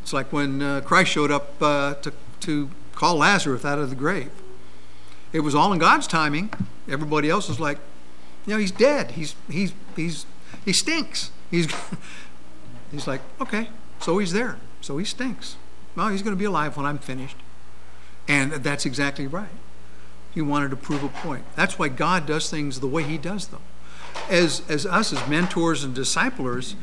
It's 0.06 0.14
like 0.14 0.32
when 0.32 0.62
uh, 0.62 0.82
Christ 0.82 1.10
showed 1.10 1.32
up 1.32 1.60
uh, 1.60 1.96
to, 1.96 2.14
to 2.42 2.70
call 2.94 3.16
Lazarus 3.16 3.66
out 3.66 3.80
of 3.80 3.90
the 3.90 3.96
grave. 3.96 4.30
It 5.34 5.40
was 5.40 5.56
all 5.56 5.74
in 5.74 5.80
God's 5.80 6.06
timing. 6.06 6.54
Everybody 6.88 7.28
else 7.28 7.50
was 7.50 7.60
like, 7.60 7.80
you 8.46 8.54
know, 8.54 8.60
he's 8.60 8.70
dead. 8.70 9.14
He's, 9.14 9.34
he's, 9.50 9.74
he's, 9.96 10.28
he 10.64 10.74
stinks. 10.74 11.32
He's, 11.50 11.74
he's 12.92 13.08
like, 13.08 13.22
okay, 13.42 13.70
so 14.00 14.20
he's 14.20 14.32
there. 14.32 14.60
So 14.80 15.00
he 15.00 15.06
stinks. 15.06 15.56
Well, 15.96 16.10
he's 16.10 16.22
going 16.22 16.36
to 16.36 16.40
be 16.40 16.46
alive 16.46 16.78
when 16.78 16.86
I'm 16.86 17.00
finished. 17.00 17.38
And 18.28 18.52
that's 18.52 18.86
exactly 18.86 19.26
right. 19.26 19.50
He 20.36 20.40
wanted 20.40 20.70
to 20.70 20.76
prove 20.76 21.04
a 21.04 21.10
point. 21.10 21.46
That's 21.56 21.80
why 21.80 21.88
God 21.88 22.28
does 22.28 22.48
things 22.48 22.80
the 22.80 22.88
way 22.88 23.02
He 23.02 23.18
does 23.18 23.48
them. 23.48 23.62
As, 24.30 24.62
as 24.70 24.86
us, 24.86 25.12
as 25.12 25.28
mentors 25.28 25.84
and 25.84 25.96
disciplers, 25.96 26.76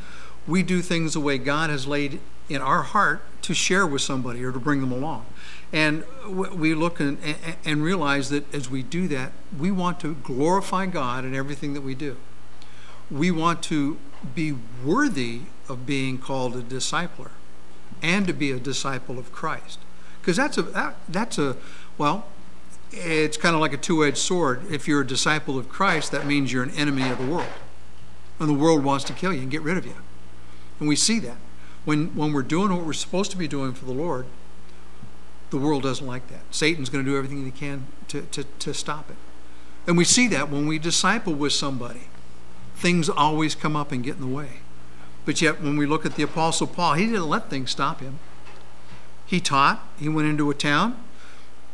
we 0.45 0.61
do 0.61 0.81
things 0.81 1.13
the 1.13 1.21
way 1.21 1.37
God 1.37 1.69
has 1.69 1.87
laid 1.87 2.19
in 2.49 2.61
our 2.61 2.83
heart 2.83 3.21
to 3.43 3.53
share 3.53 3.85
with 3.85 4.01
somebody 4.01 4.43
or 4.43 4.51
to 4.51 4.59
bring 4.59 4.81
them 4.81 4.91
along. 4.91 5.25
And 5.71 6.03
we 6.27 6.75
look 6.75 6.99
and, 6.99 7.17
and 7.65 7.83
realize 7.83 8.29
that 8.29 8.53
as 8.53 8.69
we 8.69 8.83
do 8.83 9.07
that, 9.07 9.31
we 9.57 9.71
want 9.71 9.99
to 10.01 10.15
glorify 10.15 10.85
God 10.85 11.25
in 11.25 11.33
everything 11.33 11.73
that 11.73 11.81
we 11.81 11.95
do. 11.95 12.17
We 13.09 13.31
want 13.31 13.63
to 13.63 13.97
be 14.35 14.55
worthy 14.83 15.41
of 15.67 15.85
being 15.85 16.17
called 16.17 16.55
a 16.55 16.61
discipler 16.61 17.31
and 18.01 18.27
to 18.27 18.33
be 18.33 18.51
a 18.51 18.59
disciple 18.59 19.17
of 19.17 19.31
Christ. 19.31 19.79
Because 20.21 20.37
that's 20.37 20.57
a 20.57 20.61
that, 20.61 20.95
that's 21.09 21.37
a 21.37 21.57
well, 21.97 22.27
it's 22.91 23.37
kind 23.37 23.55
of 23.55 23.61
like 23.61 23.73
a 23.73 23.77
two-edged 23.77 24.17
sword. 24.17 24.71
If 24.71 24.87
you're 24.87 25.01
a 25.01 25.07
disciple 25.07 25.57
of 25.57 25.69
Christ, 25.69 26.11
that 26.11 26.25
means 26.25 26.53
you're 26.53 26.63
an 26.63 26.71
enemy 26.71 27.09
of 27.09 27.17
the 27.17 27.25
world, 27.25 27.51
and 28.39 28.47
the 28.47 28.53
world 28.53 28.83
wants 28.83 29.03
to 29.05 29.13
kill 29.13 29.33
you 29.33 29.41
and 29.41 29.51
get 29.51 29.61
rid 29.61 29.77
of 29.77 29.85
you. 29.85 29.95
And 30.79 30.87
we 30.87 30.95
see 30.95 31.19
that 31.19 31.37
when 31.85 32.15
when 32.15 32.33
we're 32.33 32.43
doing 32.43 32.75
what 32.75 32.85
we're 32.85 32.93
supposed 32.93 33.31
to 33.31 33.37
be 33.37 33.47
doing 33.47 33.73
for 33.73 33.85
the 33.85 33.93
Lord. 33.93 34.25
The 35.49 35.57
world 35.59 35.83
doesn't 35.83 36.07
like 36.07 36.27
that. 36.29 36.41
Satan's 36.49 36.89
going 36.89 37.05
to 37.05 37.11
do 37.11 37.15
everything 37.15 37.45
he 37.45 37.51
can 37.51 37.85
to, 38.07 38.23
to, 38.23 38.43
to 38.43 38.73
stop 38.73 39.11
it. 39.11 39.17
And 39.85 39.95
we 39.95 40.03
see 40.03 40.27
that 40.29 40.49
when 40.49 40.65
we 40.65 40.79
disciple 40.79 41.33
with 41.33 41.53
somebody, 41.53 42.07
things 42.75 43.07
always 43.07 43.53
come 43.53 43.75
up 43.75 43.91
and 43.91 44.03
get 44.03 44.15
in 44.15 44.21
the 44.21 44.27
way. 44.27 44.61
But 45.25 45.41
yet, 45.41 45.61
when 45.61 45.77
we 45.77 45.85
look 45.85 46.07
at 46.07 46.15
the 46.15 46.23
Apostle 46.23 46.67
Paul, 46.67 46.95
he 46.95 47.05
didn't 47.05 47.29
let 47.29 47.49
things 47.49 47.71
stop 47.71 47.99
him. 47.99 48.19
He 49.25 49.39
taught. 49.39 49.87
He 49.99 50.09
went 50.09 50.27
into 50.27 50.49
a 50.49 50.53
town. 50.53 51.01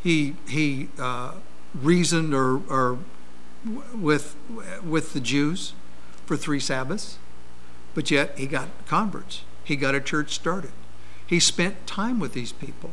He 0.02 0.36
he 0.48 0.88
uh, 0.98 1.34
reasoned 1.74 2.32
or, 2.34 2.60
or 2.68 2.98
with 3.94 4.36
with 4.84 5.12
the 5.12 5.20
Jews 5.20 5.72
for 6.26 6.36
three 6.36 6.60
Sabbaths, 6.60 7.18
but 7.94 8.10
yet 8.10 8.38
he 8.38 8.46
got 8.46 8.68
converts. 8.86 9.42
He 9.70 9.76
got 9.76 9.94
a 9.94 10.00
church 10.00 10.32
started. 10.32 10.72
He 11.24 11.38
spent 11.38 11.86
time 11.86 12.18
with 12.18 12.32
these 12.32 12.50
people. 12.50 12.90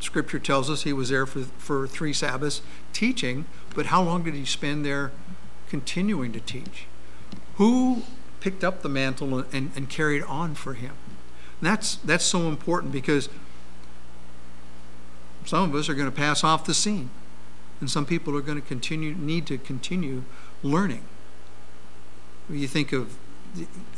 Scripture 0.00 0.38
tells 0.38 0.70
us 0.70 0.84
he 0.84 0.94
was 0.94 1.10
there 1.10 1.26
for, 1.26 1.40
for 1.42 1.86
three 1.86 2.14
Sabbaths 2.14 2.62
teaching, 2.94 3.44
but 3.74 3.86
how 3.86 4.02
long 4.02 4.22
did 4.22 4.32
he 4.32 4.46
spend 4.46 4.82
there 4.82 5.12
continuing 5.68 6.32
to 6.32 6.40
teach? 6.40 6.86
Who 7.56 8.04
picked 8.40 8.64
up 8.64 8.80
the 8.80 8.88
mantle 8.88 9.44
and, 9.52 9.72
and 9.76 9.90
carried 9.90 10.22
on 10.22 10.54
for 10.54 10.72
him. 10.72 10.94
And 11.60 11.68
that's, 11.68 11.96
that's 11.96 12.24
so 12.24 12.48
important 12.48 12.90
because 12.90 13.28
some 15.44 15.68
of 15.68 15.74
us 15.74 15.86
are 15.90 15.94
going 15.94 16.10
to 16.10 16.16
pass 16.16 16.42
off 16.42 16.64
the 16.64 16.72
scene, 16.72 17.10
and 17.78 17.90
some 17.90 18.06
people 18.06 18.34
are 18.38 18.40
going 18.40 18.58
to 18.58 18.66
continue 18.66 19.14
need 19.14 19.46
to 19.48 19.58
continue 19.58 20.22
learning. 20.62 21.02
You 22.48 22.66
think 22.66 22.94
of, 22.94 23.18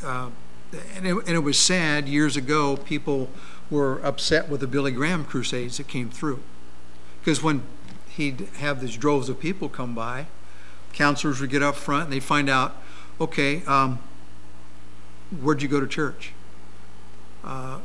uh, 0.04 0.30
and, 0.96 1.06
it, 1.06 1.16
and 1.16 1.30
it 1.30 1.42
was 1.42 1.58
sad 1.58 2.08
years 2.08 2.36
ago. 2.36 2.76
People 2.76 3.30
were 3.70 4.00
upset 4.04 4.48
with 4.48 4.60
the 4.60 4.66
Billy 4.66 4.92
Graham 4.92 5.24
crusades 5.24 5.78
that 5.78 5.88
came 5.88 6.10
through, 6.10 6.40
because 7.20 7.42
when 7.42 7.62
he'd 8.10 8.48
have 8.58 8.80
these 8.80 8.96
droves 8.96 9.28
of 9.28 9.40
people 9.40 9.68
come 9.68 9.94
by, 9.94 10.26
counselors 10.92 11.40
would 11.40 11.50
get 11.50 11.62
up 11.62 11.74
front 11.74 12.04
and 12.04 12.12
they'd 12.12 12.22
find 12.22 12.48
out, 12.48 12.76
okay, 13.20 13.64
um, 13.64 13.98
where'd 15.42 15.62
you 15.62 15.68
go 15.68 15.80
to 15.80 15.86
church? 15.86 16.32
Uh, 17.42 17.80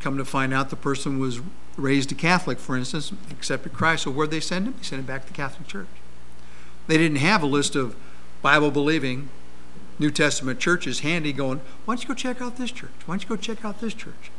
come 0.00 0.16
to 0.16 0.24
find 0.24 0.52
out 0.52 0.70
the 0.70 0.76
person 0.76 1.18
was 1.18 1.40
raised 1.76 2.10
a 2.12 2.14
Catholic, 2.14 2.58
for 2.58 2.76
instance, 2.76 3.12
accepted 3.30 3.72
Christ. 3.72 4.02
So 4.02 4.10
where'd 4.10 4.30
they 4.30 4.40
send 4.40 4.66
him? 4.66 4.74
They 4.76 4.82
sent 4.82 5.00
him 5.00 5.06
back 5.06 5.22
to 5.22 5.28
the 5.28 5.34
Catholic 5.34 5.68
Church. 5.68 5.86
They 6.86 6.98
didn't 6.98 7.18
have 7.18 7.42
a 7.42 7.46
list 7.46 7.76
of 7.76 7.94
Bible 8.42 8.70
believing 8.70 9.28
New 10.00 10.10
Testament 10.10 10.58
churches 10.58 11.00
handy 11.00 11.32
going, 11.32 11.60
why 11.84 11.94
don't 11.94 12.02
you 12.02 12.08
go 12.08 12.14
check 12.14 12.40
out 12.40 12.56
this 12.56 12.72
church? 12.72 12.90
Why 13.04 13.14
don't 13.14 13.22
you 13.22 13.28
go 13.28 13.36
check 13.36 13.64
out 13.64 13.80
this 13.80 13.94
church? 13.94 14.30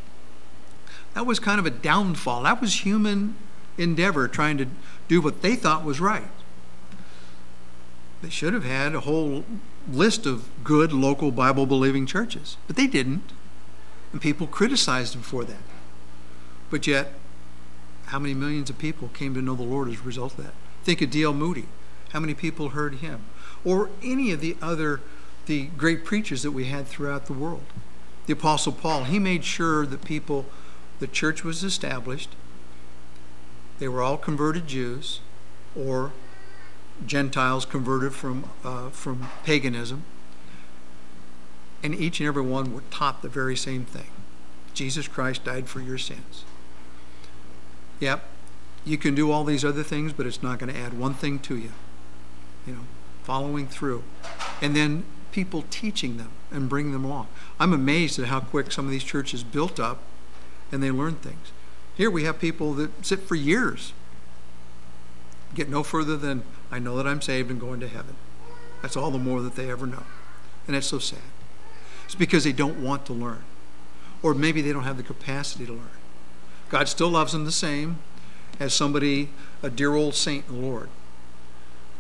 That 1.14 1.28
was 1.28 1.40
kind 1.40 1.60
of 1.60 1.68
a 1.68 1.70
downfall. 1.70 2.44
That 2.44 2.60
was 2.60 2.82
human 2.82 3.36
endeavor 3.78 4.28
trying 4.28 4.58
to 4.58 4.66
do 5.08 5.22
what 5.22 5.44
they 5.44 5.56
thought 5.56 5.86
was 5.86 6.02
right. 6.02 6.28
They 8.24 8.30
should 8.30 8.54
have 8.54 8.66
had 8.66 8.96
a 8.96 9.02
whole 9.02 9.46
list 9.90 10.26
of 10.26 10.50
good 10.64 10.92
local 10.94 11.32
Bible 11.32 11.68
believing 11.68 12.08
churches, 12.08 12.58
but 12.66 12.76
they 12.76 12.88
didn't. 12.88 13.32
And 14.12 14.22
people 14.22 14.48
criticized 14.48 15.14
them 15.14 15.22
for 15.22 15.44
that. 15.46 15.62
But 16.72 16.88
yet, 16.88 17.14
how 18.08 18.18
many 18.20 18.34
millions 18.34 18.70
of 18.70 18.78
people 18.78 19.10
came 19.14 19.34
to 19.36 19.42
know 19.42 19.56
the 19.56 19.64
Lord 19.64 19.90
as 19.90 20.00
a 20.00 20.04
result 20.04 20.38
of 20.38 20.46
that? 20.46 20.54
Think 20.84 21.02
of 21.02 21.12
D.L. 21.12 21.34
Moody. 21.34 21.66
How 22.10 22.20
many 22.20 22.34
people 22.34 22.70
heard 22.70 22.96
him? 22.96 23.22
Or 23.64 23.90
any 24.04 24.32
of 24.32 24.42
the 24.42 24.58
other 24.62 25.02
the 25.46 25.66
great 25.78 26.06
preachers 26.06 26.44
that 26.44 26.52
we 26.52 26.66
had 26.66 26.88
throughout 26.88 27.26
the 27.26 27.34
world. 27.34 27.64
The 28.26 28.34
Apostle 28.34 28.72
Paul, 28.72 29.06
he 29.06 29.20
made 29.20 29.44
sure 29.44 29.86
that 29.86 30.06
people, 30.06 30.46
the 31.00 31.08
church 31.08 31.44
was 31.44 31.64
established. 31.64 32.30
They 33.80 33.88
were 33.88 34.02
all 34.02 34.18
converted 34.18 34.68
Jews 34.68 35.22
or 35.76 36.12
Gentiles 37.06 37.66
converted 37.66 38.14
from, 38.14 38.50
uh, 38.64 38.90
from 38.90 39.30
paganism. 39.44 40.04
And 41.84 41.96
each 41.96 42.20
and 42.20 42.28
every 42.28 42.44
one 42.44 42.74
were 42.74 42.84
taught 42.92 43.22
the 43.22 43.30
very 43.30 43.56
same 43.56 43.86
thing 43.86 44.08
Jesus 44.74 45.08
Christ 45.08 45.44
died 45.44 45.68
for 45.68 45.82
your 45.82 45.98
sins. 45.98 46.46
Yep, 48.00 48.24
you 48.86 48.98
can 48.98 49.14
do 49.14 49.32
all 49.32 49.44
these 49.44 49.66
other 49.66 49.84
things, 49.84 50.14
but 50.14 50.26
it's 50.26 50.42
not 50.42 50.60
going 50.60 50.74
to 50.74 50.80
add 50.80 50.94
one 50.94 51.14
thing 51.14 51.40
to 51.40 51.58
you. 51.58 51.72
You 52.66 52.74
know, 52.74 52.82
following 53.24 53.68
through. 53.68 54.04
And 54.62 54.76
then 54.76 55.04
people 55.32 55.64
teaching 55.70 56.18
them 56.18 56.30
and 56.52 56.70
bringing 56.70 56.94
them 56.94 57.06
along. 57.06 57.28
I'm 57.60 57.74
amazed 57.74 58.20
at 58.20 58.26
how 58.26 58.40
quick 58.40 58.72
some 58.72 58.86
of 58.86 58.92
these 58.92 59.04
churches 59.04 59.44
built 59.44 59.80
up 59.80 60.00
and 60.72 60.82
they 60.82 60.92
learn 60.92 61.16
things. 61.16 61.52
Here 61.96 62.10
we 62.10 62.24
have 62.24 62.40
people 62.40 62.74
that 62.76 63.06
sit 63.06 63.20
for 63.20 63.36
years, 63.36 63.94
get 65.54 65.70
no 65.70 65.84
further 65.84 66.18
than, 66.18 66.44
I 66.72 66.80
know 66.80 66.96
that 66.98 67.08
I'm 67.08 67.22
saved 67.22 67.52
and 67.52 67.60
going 67.60 67.80
to 67.82 67.88
heaven. 67.88 68.16
That's 68.82 68.98
all 68.98 69.12
the 69.12 69.20
more 69.20 69.42
that 69.42 69.56
they 69.56 69.70
ever 69.70 69.86
know. 69.86 70.04
And 70.68 70.76
it's 70.76 70.88
so 70.88 71.00
sad. 71.00 71.20
It's 72.06 72.16
because 72.16 72.44
they 72.44 72.52
don't 72.52 72.82
want 72.82 73.06
to 73.06 73.14
learn. 73.14 73.44
Or 74.24 74.34
maybe 74.34 74.62
they 74.62 74.74
don't 74.74 74.84
have 74.84 74.98
the 74.98 75.04
capacity 75.04 75.66
to 75.66 75.74
learn. 75.74 75.90
God 76.70 76.88
still 76.88 77.10
loves 77.10 77.34
them 77.34 77.46
the 77.46 77.52
same 77.52 78.00
as 78.60 78.74
somebody, 78.74 79.30
a 79.62 79.70
dear 79.70 79.96
old 79.96 80.16
saint 80.16 80.46
in 80.48 80.62
the 80.62 80.68
Lord. 80.68 80.90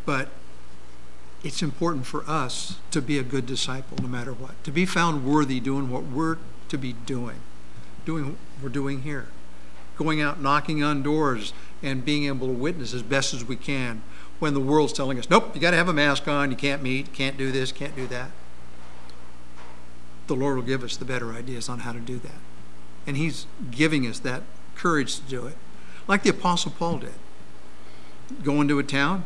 But 0.05 0.29
it's 1.43 1.61
important 1.61 2.05
for 2.05 2.23
us 2.29 2.77
to 2.91 3.01
be 3.01 3.17
a 3.17 3.23
good 3.23 3.45
disciple 3.45 3.97
no 4.01 4.07
matter 4.07 4.33
what, 4.33 4.61
to 4.63 4.71
be 4.71 4.85
found 4.85 5.25
worthy 5.25 5.59
doing 5.59 5.89
what 5.89 6.03
we're 6.03 6.37
to 6.69 6.77
be 6.77 6.93
doing, 6.93 7.37
doing 8.05 8.25
what 8.25 8.35
we're 8.61 8.69
doing 8.69 9.01
here, 9.01 9.27
going 9.97 10.21
out 10.21 10.41
knocking 10.41 10.83
on 10.83 11.01
doors 11.03 11.53
and 11.83 12.05
being 12.05 12.25
able 12.25 12.47
to 12.47 12.53
witness 12.53 12.93
as 12.93 13.01
best 13.01 13.33
as 13.33 13.43
we 13.43 13.55
can 13.55 14.01
when 14.39 14.53
the 14.53 14.59
world's 14.59 14.93
telling 14.93 15.19
us, 15.19 15.29
nope, 15.29 15.51
you 15.53 15.61
got 15.61 15.71
to 15.71 15.77
have 15.77 15.89
a 15.89 15.93
mask 15.93 16.27
on, 16.27 16.49
you 16.49 16.57
can't 16.57 16.81
meet, 16.81 17.13
can't 17.13 17.37
do 17.37 17.51
this, 17.51 17.71
can't 17.71 17.95
do 17.95 18.07
that. 18.07 18.31
The 20.27 20.35
Lord 20.35 20.55
will 20.55 20.63
give 20.63 20.83
us 20.83 20.97
the 20.97 21.05
better 21.05 21.33
ideas 21.33 21.69
on 21.69 21.79
how 21.79 21.91
to 21.91 21.99
do 21.99 22.17
that. 22.19 22.39
And 23.05 23.17
He's 23.17 23.45
giving 23.69 24.07
us 24.07 24.19
that 24.19 24.43
courage 24.75 25.17
to 25.17 25.21
do 25.23 25.45
it, 25.45 25.57
like 26.07 26.23
the 26.23 26.29
Apostle 26.29 26.71
Paul 26.71 26.99
did. 26.99 27.13
Go 28.43 28.61
into 28.61 28.79
a 28.79 28.83
town, 28.83 29.25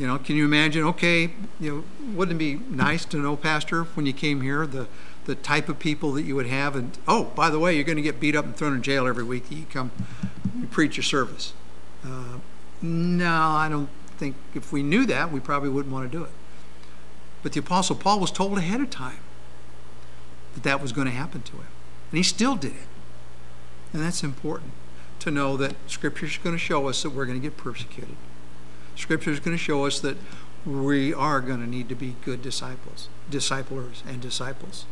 you 0.00 0.06
know, 0.06 0.16
can 0.16 0.34
you 0.34 0.46
imagine? 0.46 0.82
Okay, 0.84 1.30
you 1.60 1.84
know, 2.00 2.14
wouldn't 2.14 2.36
it 2.36 2.38
be 2.38 2.54
nice 2.74 3.04
to 3.04 3.18
know, 3.18 3.36
Pastor, 3.36 3.82
when 3.82 4.06
you 4.06 4.14
came 4.14 4.40
here, 4.40 4.66
the 4.66 4.88
the 5.26 5.34
type 5.34 5.68
of 5.68 5.78
people 5.78 6.12
that 6.12 6.22
you 6.22 6.34
would 6.34 6.46
have, 6.46 6.74
and 6.74 6.96
oh, 7.06 7.24
by 7.36 7.50
the 7.50 7.58
way, 7.58 7.74
you're 7.74 7.84
going 7.84 7.96
to 7.96 8.02
get 8.02 8.18
beat 8.18 8.34
up 8.34 8.46
and 8.46 8.56
thrown 8.56 8.72
in 8.72 8.82
jail 8.82 9.06
every 9.06 9.22
week. 9.22 9.50
That 9.50 9.54
you 9.56 9.66
come, 9.70 9.90
you 10.58 10.66
preach 10.68 10.96
your 10.96 11.04
service. 11.04 11.52
Uh, 12.02 12.38
no, 12.80 13.30
I 13.30 13.68
don't 13.68 13.90
think 14.16 14.36
if 14.54 14.72
we 14.72 14.82
knew 14.82 15.04
that, 15.04 15.30
we 15.30 15.38
probably 15.38 15.68
wouldn't 15.68 15.92
want 15.92 16.10
to 16.10 16.18
do 16.18 16.24
it. 16.24 16.30
But 17.42 17.52
the 17.52 17.60
Apostle 17.60 17.94
Paul 17.94 18.20
was 18.20 18.30
told 18.30 18.56
ahead 18.56 18.80
of 18.80 18.88
time 18.88 19.20
that 20.54 20.62
that 20.62 20.80
was 20.80 20.92
going 20.92 21.08
to 21.08 21.12
happen 21.12 21.42
to 21.42 21.52
him, 21.52 21.66
and 22.10 22.16
he 22.16 22.22
still 22.22 22.56
did 22.56 22.72
it. 22.72 22.88
And 23.92 24.02
that's 24.02 24.24
important 24.24 24.72
to 25.18 25.30
know 25.30 25.58
that 25.58 25.74
Scripture 25.88 26.24
is 26.24 26.38
going 26.38 26.54
to 26.54 26.58
show 26.58 26.88
us 26.88 27.02
that 27.02 27.10
we're 27.10 27.26
going 27.26 27.38
to 27.38 27.46
get 27.46 27.58
persecuted. 27.58 28.16
Scripture 28.96 29.30
is 29.30 29.40
going 29.40 29.56
to 29.56 29.62
show 29.62 29.86
us 29.86 30.00
that 30.00 30.16
we 30.66 31.14
are 31.14 31.40
going 31.40 31.60
to 31.60 31.66
need 31.66 31.88
to 31.88 31.94
be 31.94 32.16
good 32.24 32.42
disciples, 32.42 33.08
disciplers 33.30 34.02
and 34.06 34.20
disciples, 34.20 34.84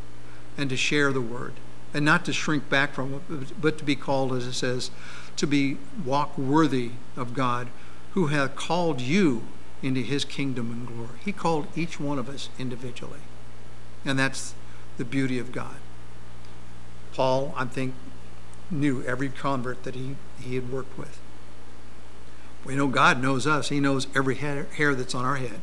and 0.56 0.70
to 0.70 0.76
share 0.76 1.12
the 1.12 1.20
word, 1.20 1.54
and 1.92 2.04
not 2.04 2.24
to 2.24 2.32
shrink 2.32 2.68
back 2.68 2.92
from 2.92 3.14
it, 3.14 3.60
but 3.60 3.78
to 3.78 3.84
be 3.84 3.96
called, 3.96 4.32
as 4.32 4.46
it 4.46 4.54
says, 4.54 4.90
to 5.36 5.46
be 5.46 5.76
walk 6.04 6.36
worthy 6.38 6.92
of 7.16 7.34
God, 7.34 7.68
who 8.12 8.28
hath 8.28 8.56
called 8.56 9.00
you 9.00 9.42
into 9.82 10.00
His 10.00 10.24
kingdom 10.24 10.70
and 10.70 10.86
glory. 10.86 11.18
He 11.24 11.32
called 11.32 11.66
each 11.76 12.00
one 12.00 12.18
of 12.18 12.28
us 12.28 12.48
individually, 12.58 13.20
and 14.04 14.18
that's 14.18 14.54
the 14.96 15.04
beauty 15.04 15.38
of 15.38 15.52
God. 15.52 15.76
Paul, 17.12 17.54
I 17.56 17.64
think, 17.66 17.94
knew 18.70 19.02
every 19.02 19.28
convert 19.28 19.82
that 19.84 19.94
he, 19.94 20.16
he 20.40 20.54
had 20.54 20.70
worked 20.70 20.96
with. 20.98 21.18
We 22.64 22.74
know 22.74 22.88
God 22.88 23.22
knows 23.22 23.46
us. 23.46 23.68
He 23.68 23.80
knows 23.80 24.06
every 24.14 24.36
hair, 24.36 24.66
that's 24.94 25.14
on 25.14 25.24
our 25.24 25.36
head, 25.36 25.60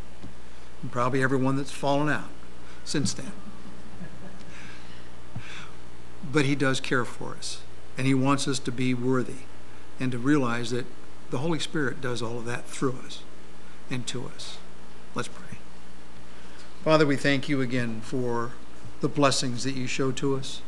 and 0.82 0.92
probably 0.92 1.22
every 1.22 1.38
one 1.38 1.56
that's 1.56 1.72
fallen 1.72 2.10
out 2.10 2.30
since 2.84 3.14
then. 3.14 3.32
But 6.32 6.46
He 6.46 6.56
does 6.56 6.80
care 6.80 7.06
for 7.06 7.36
us, 7.36 7.62
and 7.98 8.08
He 8.08 8.14
wants 8.14 8.48
us 8.48 8.60
to 8.60 8.72
be 8.72 8.94
worthy 8.94 9.44
and 10.00 10.12
to 10.12 10.18
realize 10.18 10.72
that 10.72 10.86
the 11.30 11.40
Holy 11.40 11.60
Spirit 11.60 12.02
does 12.02 12.22
all 12.22 12.40
of 12.40 12.46
that 12.46 12.66
through 12.66 12.98
us 13.06 13.22
and 13.90 14.06
to 14.08 14.26
us. 14.28 14.58
Let's 15.14 15.28
pray. 15.28 15.58
Father, 16.84 17.06
we 17.06 17.16
thank 17.16 17.50
you 17.50 17.62
again 17.62 18.02
for 18.02 18.52
the 19.02 19.08
blessings 19.08 19.64
that 19.64 19.76
you 19.76 19.88
show 19.88 20.12
to 20.14 20.36
us. 20.36 20.62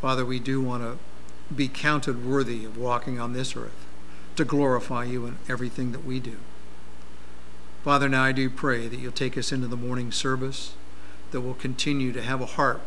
Father, 0.00 0.24
we 0.24 0.38
do 0.38 0.60
want 0.60 0.82
to 0.82 0.98
be 1.54 1.68
counted 1.68 2.24
worthy 2.24 2.64
of 2.64 2.76
walking 2.76 3.18
on 3.18 3.32
this 3.32 3.56
earth 3.56 3.87
to 4.38 4.44
glorify 4.44 5.02
you 5.02 5.26
in 5.26 5.36
everything 5.48 5.90
that 5.90 6.04
we 6.04 6.20
do. 6.20 6.36
Father, 7.82 8.08
now 8.08 8.22
I 8.22 8.30
do 8.30 8.48
pray 8.48 8.86
that 8.86 9.00
you'll 9.00 9.10
take 9.10 9.36
us 9.36 9.50
into 9.50 9.66
the 9.66 9.76
morning 9.76 10.12
service, 10.12 10.74
that 11.32 11.40
we'll 11.40 11.54
continue 11.54 12.12
to 12.12 12.22
have 12.22 12.40
a 12.40 12.46
heart 12.46 12.80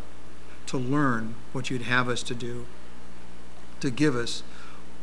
to 0.68 0.78
learn 0.78 1.36
what 1.52 1.70
you'd 1.70 1.82
have 1.82 2.08
us 2.08 2.24
to 2.24 2.34
do, 2.34 2.68
to 3.82 3.90
give 3.90 4.16
us 4.16 4.44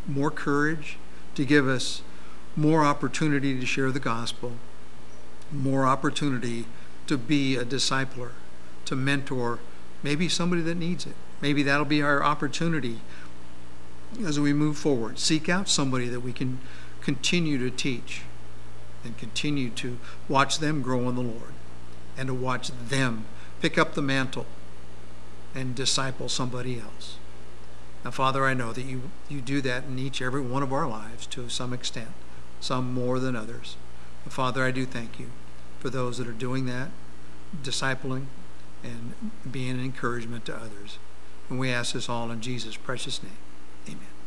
more 0.07 0.31
courage, 0.31 0.97
to 1.35 1.45
give 1.45 1.69
us 1.69 2.01
more 2.57 2.83
opportunity 2.83 3.61
to 3.61 3.67
share 3.67 3.93
the 3.93 4.01
gospel, 4.01 4.53
more 5.53 5.85
opportunity 5.85 6.65
to 7.09 7.19
be 7.19 7.57
a 7.57 7.65
discipler, 7.65 8.31
to 8.87 8.97
mentor 8.97 9.59
maybe 10.03 10.31
somebody 10.31 10.63
that 10.63 10.77
needs 10.77 11.05
it. 11.05 11.15
Maybe 11.43 11.63
that'll 11.63 11.85
be 11.85 12.01
our 12.01 12.23
opportunity 12.25 13.01
as 14.25 14.41
we 14.41 14.53
move 14.53 14.79
forward. 14.79 15.19
Seek 15.19 15.49
out 15.49 15.69
somebody 15.69 16.09
that 16.09 16.21
we 16.21 16.33
can 16.33 16.59
continue 17.01 17.59
to 17.59 17.71
teach 17.75 18.23
and 19.05 19.17
continue 19.17 19.71
to 19.71 19.99
watch 20.29 20.59
them 20.59 20.83
grow 20.83 21.09
in 21.09 21.15
the 21.15 21.23
Lord 21.23 21.53
and 22.17 22.27
to 22.29 22.35
watch 22.35 22.71
them 22.89 23.27
pick 23.61 23.79
up 23.79 23.95
the 23.95 24.03
mantle 24.03 24.47
and 25.55 25.75
disciple 25.75 26.29
somebody 26.29 26.79
else. 26.79 27.17
Now, 28.05 28.11
Father, 28.11 28.45
I 28.45 28.55
know 28.55 28.73
that 28.73 28.83
you, 28.83 29.03
you 29.29 29.41
do 29.41 29.61
that 29.63 29.85
in 29.85 29.99
each 29.99 30.23
every 30.23 30.41
one 30.41 30.63
of 30.63 30.73
our 30.73 30.89
lives 30.89 31.27
to 31.29 31.49
some 31.49 31.73
extent, 31.73 32.11
some 32.61 32.93
more 32.93 33.19
than 33.19 33.35
others. 33.35 33.77
But 34.25 34.33
Father, 34.33 34.65
I 34.65 34.71
do 34.71 34.87
thank 34.87 35.19
you 35.19 35.27
for 35.81 35.91
those 35.91 36.19
that 36.19 36.29
are 36.29 36.33
doing 36.33 36.67
that, 36.67 36.91
discipling, 37.63 38.27
and 38.85 39.15
being 39.51 39.71
an 39.71 39.85
encouragement 39.85 40.45
to 40.47 40.57
others. 40.57 40.99
And 41.49 41.59
we 41.59 41.71
ask 41.71 41.95
this 41.95 42.09
all 42.09 42.31
in 42.31 42.41
Jesus' 42.41 42.77
precious 42.77 43.23
name. 43.23 43.33
Amen. 43.89 44.18